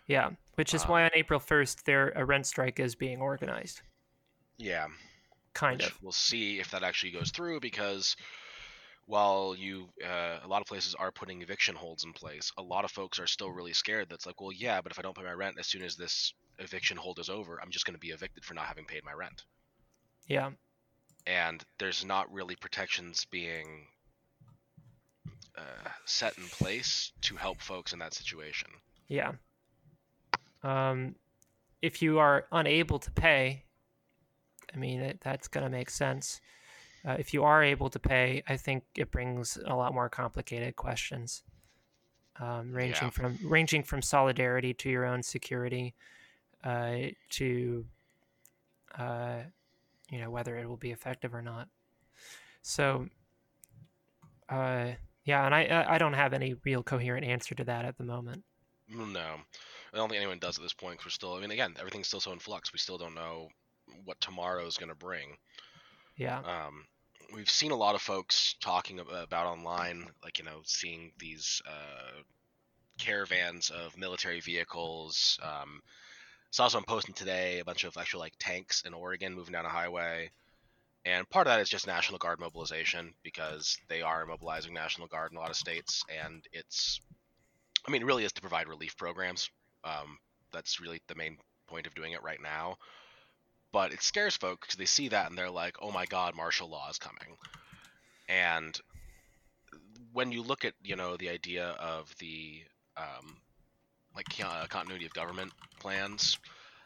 [0.07, 0.31] yeah.
[0.55, 3.81] Which is Um, why on April first, there a rent strike is being organized.
[4.57, 4.87] Yeah.
[5.53, 6.01] Kind which of.
[6.01, 8.15] We'll see if that actually goes through because
[9.09, 12.85] while you uh, a lot of places are putting eviction holds in place, a lot
[12.85, 14.05] of folks are still really scared.
[14.07, 16.35] That's like, well, yeah, but if I don't pay my rent as soon as this
[16.59, 19.13] eviction hold is over, I'm just going to be evicted for not having paid my
[19.13, 19.45] rent.
[20.27, 20.51] Yeah.
[21.25, 23.87] And there's not really protections being
[25.57, 28.69] uh, set in place to help folks in that situation.
[29.07, 29.31] Yeah.
[30.61, 31.15] Um,
[31.81, 33.63] if you are unable to pay,
[34.71, 36.41] I mean, it, that's going to make sense.
[37.07, 40.75] Uh, if you are able to pay, I think it brings a lot more complicated
[40.75, 41.43] questions,
[42.39, 43.09] um, ranging Yeah.
[43.11, 45.95] from ranging from solidarity to your own security,
[46.63, 46.97] uh,
[47.31, 47.85] to
[48.97, 49.43] uh,
[50.09, 51.69] you know whether it will be effective or not.
[52.61, 53.07] So,
[54.49, 54.93] uh,
[55.23, 58.03] yeah, and I I I don't have any real coherent answer to that at the
[58.03, 58.43] moment.
[58.91, 59.41] Mm, No,
[59.93, 60.97] I don't think anyone does at this point.
[60.97, 62.73] 'cause we're still, I mean, again, everything's still so in flux.
[62.73, 63.49] We still don't know
[64.03, 65.37] what tomorrow is going to bring.
[66.19, 66.39] Yeah.
[66.39, 66.85] um,
[67.33, 72.21] we've seen a lot of folks talking about online, like you know, seeing these uh,
[72.99, 75.39] caravans of military vehicles.
[75.41, 75.81] Um,
[76.51, 79.69] saw someone posting today a bunch of actual like tanks in Oregon moving down a
[79.69, 80.29] highway,
[81.05, 85.31] and part of that is just National Guard mobilization because they are mobilizing National Guard
[85.31, 86.99] in a lot of states, and it's,
[87.87, 89.49] I mean, it really is to provide relief programs.
[89.85, 90.17] Um,
[90.51, 92.75] that's really the main point of doing it right now
[93.71, 96.69] but it scares folks because they see that and they're like, "Oh my God, martial
[96.69, 97.37] law is coming."
[98.27, 98.79] And
[100.11, 102.63] when you look at you know the idea of the
[102.97, 103.41] um,
[104.15, 106.37] like uh, continuity of government plans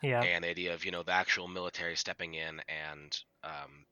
[0.01, 0.27] Yeah.
[0.33, 3.85] and the idea of you know the actual military stepping in and um,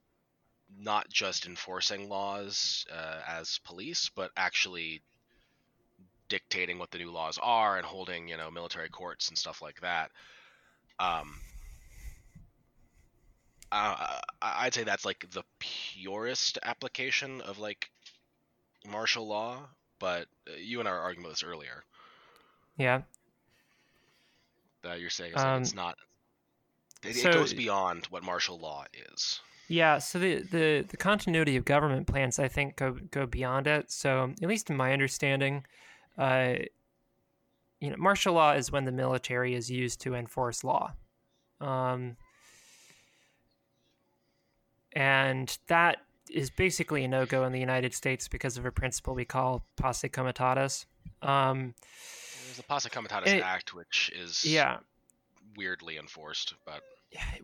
[0.78, 5.02] not just enforcing laws uh, as police, but actually
[6.30, 9.80] dictating what the new laws are and holding you know military courts and stuff like
[9.82, 10.12] that.
[11.00, 11.42] Um,
[13.72, 17.90] uh, I'd say that's like the purest application of like
[18.90, 19.68] martial law.
[20.00, 21.84] But uh, you and I were arguing about this earlier.
[22.78, 23.02] Yeah.
[24.82, 25.98] That you're saying it's, like, it's Um, not.
[27.04, 29.40] It, so- it goes beyond what martial law is.
[29.68, 33.90] Yeah, so the, the, the continuity of government plans, I think, go go beyond it.
[33.90, 35.66] So, at least in my understanding,
[36.18, 36.56] uh,
[37.80, 40.94] you know, martial law is when the military is used to enforce law,
[41.62, 42.18] um,
[44.94, 45.98] and that
[46.30, 49.66] is basically a no go in the United States because of a principle we call
[49.76, 50.86] posse comitatus.
[51.22, 51.74] Um,
[52.46, 54.78] There's the Posse Comitatus It- Act, which is yeah,
[55.56, 56.82] weirdly enforced, but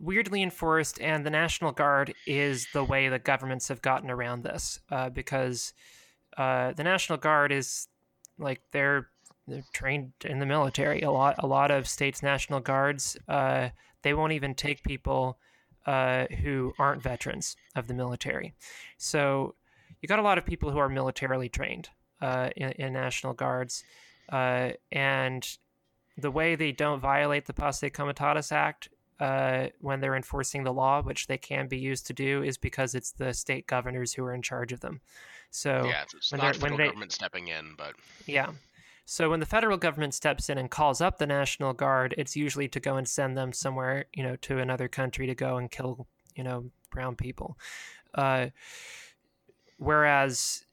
[0.00, 4.80] weirdly enforced, and the National Guard is the way the governments have gotten around this
[4.90, 5.72] uh, because
[6.36, 7.88] uh, the National Guard is
[8.38, 9.08] like they're,
[9.46, 11.02] they're trained in the military.
[11.02, 13.68] A lot, a lot of states' National Guards, uh,
[14.02, 15.38] they won't even take people
[15.88, 18.52] uh, who aren't veterans of the military.
[18.98, 19.54] So
[20.00, 21.88] you got a lot of people who are militarily trained
[22.20, 23.84] uh, in, in National Guards,
[24.30, 25.42] uh, and
[26.18, 31.00] the way they don't violate the Posse Comitatus Act uh, when they're enforcing the law,
[31.02, 34.34] which they can be used to do, is because it's the state governors who are
[34.34, 35.00] in charge of them.
[35.50, 37.94] So yeah, it's, when not when federal they- government stepping in, but
[38.26, 38.50] yeah.
[39.10, 42.68] So when the federal government steps in and calls up the National Guard, it's usually
[42.68, 46.06] to go and send them somewhere, you know, to another country to go and kill,
[46.36, 47.56] you know, brown people.
[48.12, 48.48] Uh,
[49.78, 50.66] whereas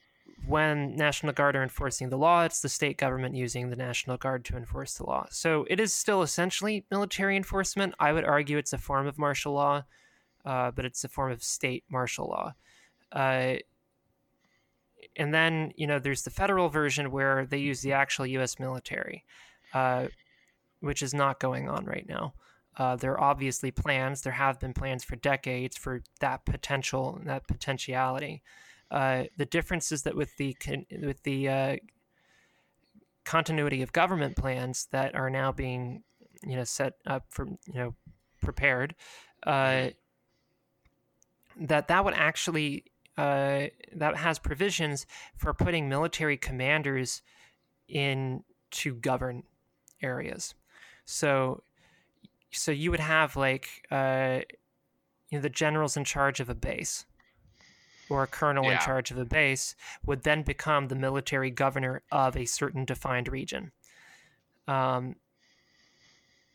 [0.46, 4.44] when National Guard are enforcing the law, it's the state government using the National Guard
[4.46, 5.28] to enforce the law.
[5.30, 7.96] So it is still essentially military enforcement.
[8.02, 9.86] I would argue it's a form of martial law,
[10.44, 12.54] uh, but it's a form of state martial law.
[13.14, 13.60] Uh,
[15.18, 18.60] and then you know there's the federal version where they use the actual U.S.
[18.60, 19.24] military,
[19.74, 20.08] uh,
[20.80, 22.34] which is not going on right now.
[22.78, 24.22] Uh, there are obviously plans.
[24.22, 28.44] There have been plans for decades for that potential, that potentiality.
[28.92, 30.56] Uh, the difference is that with the
[31.02, 31.76] with the uh,
[33.24, 36.04] continuity of government plans that are now being,
[36.44, 37.96] you know, set up for you know,
[38.42, 38.96] prepared,
[39.48, 39.90] uh,
[41.58, 42.84] that that would actually
[43.18, 45.06] uh, that has provisions
[45.36, 47.22] for putting military commanders
[47.88, 49.44] in to govern
[50.02, 50.54] areas.
[51.06, 51.64] So,
[52.52, 54.40] so you would have like uh,
[55.30, 57.06] you know the generals in charge of a base
[58.10, 62.38] or a colonel in charge of a base would then become the military governor of
[62.38, 63.72] a certain defined region.
[64.68, 65.16] Um,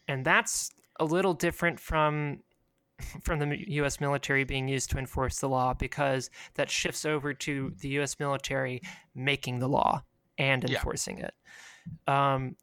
[0.06, 2.40] and that's a little different from
[3.22, 4.00] from the U.S.
[4.00, 8.18] military being used to enforce the law because that shifts over to the U.S.
[8.18, 8.82] military
[9.14, 10.02] making the law
[10.38, 10.76] and Yeah.
[10.76, 11.34] enforcing it.
[12.06, 12.56] Um,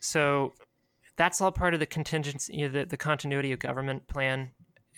[0.00, 0.54] so
[1.16, 4.50] that's all part of the contingency, you know, the, the continuity of government plan.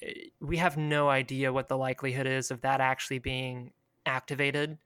[0.03, 3.73] Eh, We have no idea what the likelihood is of that actually being
[4.07, 4.79] activated.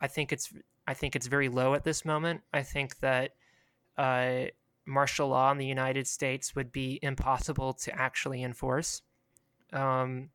[0.00, 0.52] I think it's
[0.86, 2.40] I think it's very low at this moment.
[2.52, 3.32] I think that
[3.96, 4.46] uh,
[4.86, 9.02] martial law in the United States would be impossible to actually enforce.
[9.72, 10.30] Um,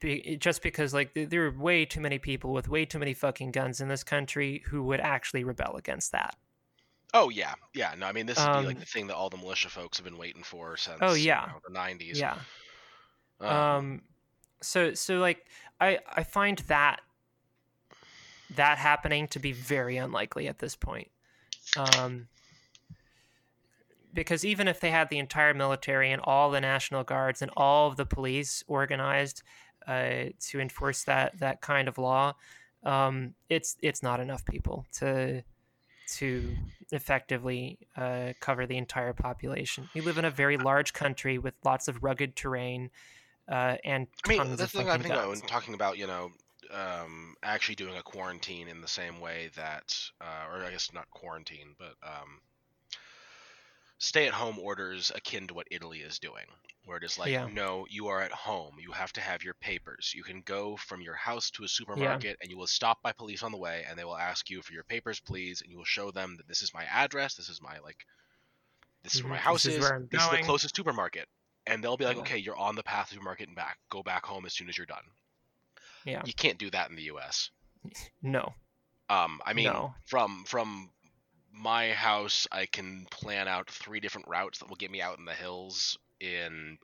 [0.00, 3.14] be, just because like th- there are way too many people with way too many
[3.14, 6.36] fucking guns in this country who would actually rebel against that.
[7.14, 7.94] Oh yeah, yeah.
[7.96, 9.98] No, I mean this would be like Um, the thing that all the militia folks
[9.98, 11.46] have been waiting for since Oh, you yeah.
[11.46, 12.18] know, the '90s.
[12.18, 12.38] Yeah.
[13.40, 14.02] Um, um
[14.60, 15.46] so so like
[15.80, 17.00] i i find that
[18.56, 21.10] that happening to be very unlikely at this point
[21.76, 22.28] um
[24.14, 27.88] because even if they had the entire military and all the national guards and all
[27.88, 29.42] of the police organized
[29.86, 32.34] uh, to enforce that that kind of law
[32.84, 35.42] um it's it's not enough people to
[36.08, 36.56] to
[36.90, 39.90] effectively uh, cover the entire population.
[39.94, 42.90] We live in a very large country with lots of rugged terrain
[43.48, 46.32] uh, and I mean, that's the thing I think about when talking about you know
[46.70, 51.10] um, actually doing a quarantine in the same way that, uh, or I guess not
[51.10, 52.40] quarantine, but um,
[53.98, 56.46] stay-at-home orders akin to what Italy is doing,
[56.84, 57.46] where it is like, Yeah.
[57.46, 60.12] no, you are at home, you have to have your papers.
[60.16, 63.44] You can go from your house to a supermarket, and you will stop by police
[63.44, 65.84] on the way, and they will ask you for your papers, please, and you will
[65.84, 68.04] show them that this is my address, this is my like,
[69.02, 71.28] this is where my Mhm, house this is is, this is the closest supermarket.
[71.66, 72.18] And they'll be like, Yeah.
[72.18, 73.78] okay, you're on the path to the supermarket and back.
[73.90, 75.04] Go back home as soon as you're done.
[76.04, 76.22] Yeah.
[76.24, 77.50] You can't do that in the U.S.
[78.22, 78.54] No.
[79.10, 79.94] Um, I mean, No.
[80.06, 80.90] from from
[81.52, 85.24] my house, I can plan out three different routes that will get me out in
[85.24, 86.78] the hills in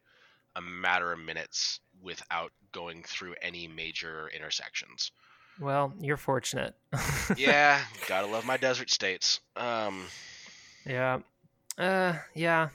[0.57, 5.11] a matter of minutes without going through any major intersections.
[5.61, 6.75] Well, you're fortunate.
[7.37, 9.41] Yeah, gotta love my desert states.
[9.57, 10.07] Um,
[10.87, 11.21] yeah.
[11.79, 12.15] Uh.
[12.35, 12.69] Yeah.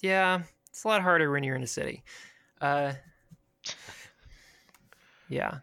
[0.00, 0.42] Yeah.
[0.70, 2.02] It's a lot harder when you're in a city.
[2.60, 2.92] Uh.
[5.28, 5.58] Yeah.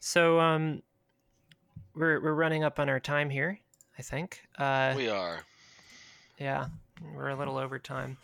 [0.00, 0.82] So um,
[1.94, 3.58] we're we're running up on our time here.
[3.98, 4.42] I think.
[4.58, 4.94] Uh.
[4.96, 5.40] we are.
[6.38, 6.66] Yeah,
[7.14, 8.16] we're a little over time.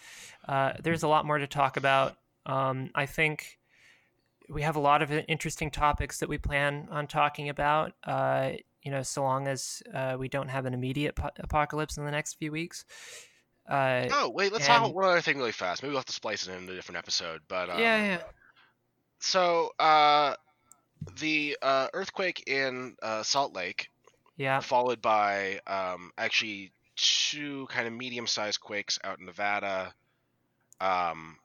[0.46, 2.16] Uh, there's a lot more to talk about.
[2.46, 3.58] Um, I think
[4.48, 7.92] we have a lot of interesting topics that we plan on talking about.
[8.02, 12.04] Uh, you know, so long as uh, we don't have an immediate po- apocalypse in
[12.04, 12.84] the next few weeks.
[13.68, 15.82] Uh, Oh wait, let's talk about one other thing really fast.
[15.82, 17.42] Maybe we'll have to splice it into a different episode.
[17.48, 18.20] But um, yeah, yeah,
[19.18, 20.34] So, uh,
[21.20, 23.90] the uh, earthquake in uh, Salt Lake,
[24.36, 24.60] yeah.
[24.60, 29.92] followed by um, actually two kind of medium-sized quakes out in Nevada,
[30.80, 31.36] um,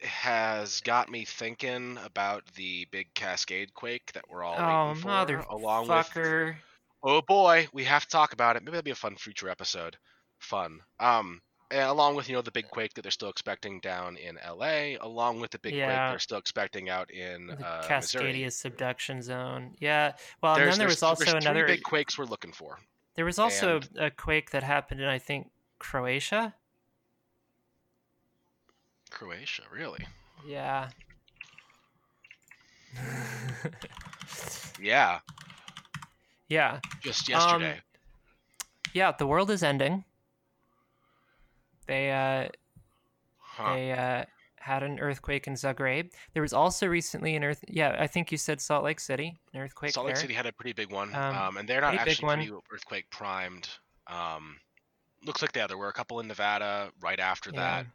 [0.00, 5.02] has got me thinking about the big Cascade quake that we're all Oh, waiting
[5.42, 5.90] for, along with.
[5.90, 6.54] motherfucker!
[7.02, 8.62] Oh boy, we have to talk about it.
[8.62, 9.96] Maybe that'll be a fun future episode.
[10.38, 10.80] Fun.
[11.00, 11.40] Um,
[11.74, 14.96] and along with you know the big quake that they're still expecting down in L.A.,
[15.00, 18.50] along with the big quake they're still expecting out in The uh, Cascadia Missouri.
[18.50, 19.74] subduction zone.
[19.80, 20.12] Yeah.
[20.42, 21.66] Well, and then there was also another.
[21.66, 22.78] big quakes we're looking for.
[23.16, 26.54] There was also and- a quake that happened in I think Croatia.
[29.10, 30.06] Croatia, really?
[30.46, 30.88] Yeah.
[34.80, 35.20] Yeah,
[36.48, 36.80] yeah.
[37.00, 37.80] just Um, yesterday.
[38.92, 40.04] Yeah, the world is ending.
[41.86, 42.48] They uh
[43.38, 43.74] huh.
[43.74, 44.24] they uh
[44.56, 46.10] had an earthquake in Zagreb.
[46.32, 49.60] There was also recently an earth yeah, I think you said Salt Lake City, an
[49.60, 50.22] earthquake Salt Lake there.
[50.22, 53.68] City had a pretty big one, Um, um, and they're not actually pretty earthquake primed.
[54.06, 54.56] Um,
[55.24, 57.60] looks like yeah, there were a couple in Nevada right after Yeah.
[57.60, 57.86] that,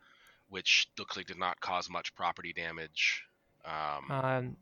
[0.50, 3.24] which looks like did not cause much property damage.
[3.66, 4.58] Um, Um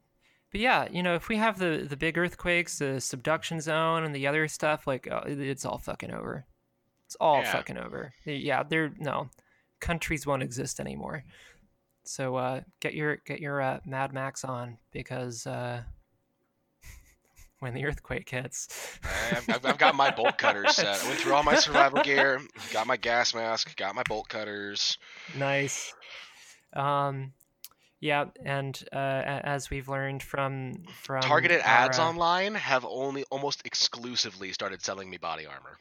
[0.49, 4.15] but yeah, you know, if we have the the big earthquakes, the subduction zone and
[4.15, 6.45] the other stuff like uh, it's all fucking over.
[7.08, 7.53] It's all Yeah.
[7.53, 8.14] fucking over.
[8.26, 9.30] Yeah, they're no
[9.80, 11.24] countries won't exist anymore.
[12.03, 15.84] So uh get your get your uh, Mad Max on because uh
[17.60, 18.99] when the earthquake hits.
[19.34, 21.01] I've, I've, I've got my bolt cutters set.
[21.01, 22.41] I went through all my survival gear,
[22.72, 24.97] got my gas mask, got my bolt cutters.
[25.36, 25.93] nice.
[26.74, 27.32] Um,
[27.99, 33.24] Yeah, and uh, as we've learned from from targeted our, ads uh, online have only
[33.32, 35.78] almost exclusively started selling me body armor.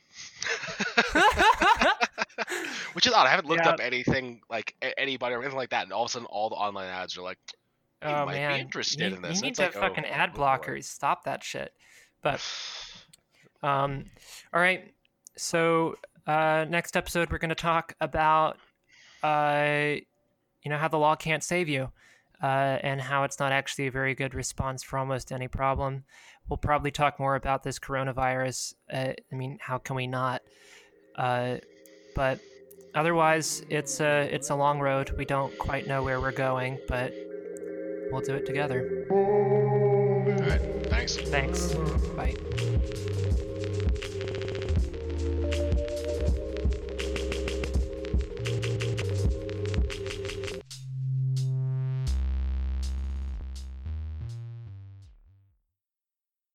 [2.92, 3.26] Which is odd.
[3.26, 3.72] I haven't looked Yeah.
[3.72, 6.56] up anything like anybody or anything like that, and all of a sudden all the
[6.56, 7.38] online ads are like,
[8.02, 10.04] "You oh might be man, interested you, in this." you need to like, oh, fucking
[10.04, 10.84] ad oh, blockers.
[10.84, 11.72] Stop that shit.
[12.22, 12.40] But
[13.62, 14.04] Um,
[14.52, 14.92] all right.
[15.36, 15.96] So
[16.26, 18.58] uh, next episode, we're going to talk about,
[19.22, 19.96] uh,
[20.62, 21.90] you know, how the law can't save you,
[22.42, 26.04] uh, and how it's not actually a very good response for almost any problem.
[26.48, 28.74] We'll probably talk more about this coronavirus.
[28.92, 30.42] Uh, I mean, how can we not?
[31.16, 31.56] Uh,
[32.14, 32.40] but
[32.94, 35.10] otherwise, it's a it's a long road.
[35.16, 37.12] We don't quite know where we're going, but
[38.10, 39.06] we'll do it together.
[39.10, 41.16] All right, thanks.
[41.16, 41.74] Thanks.
[42.16, 42.34] Bye.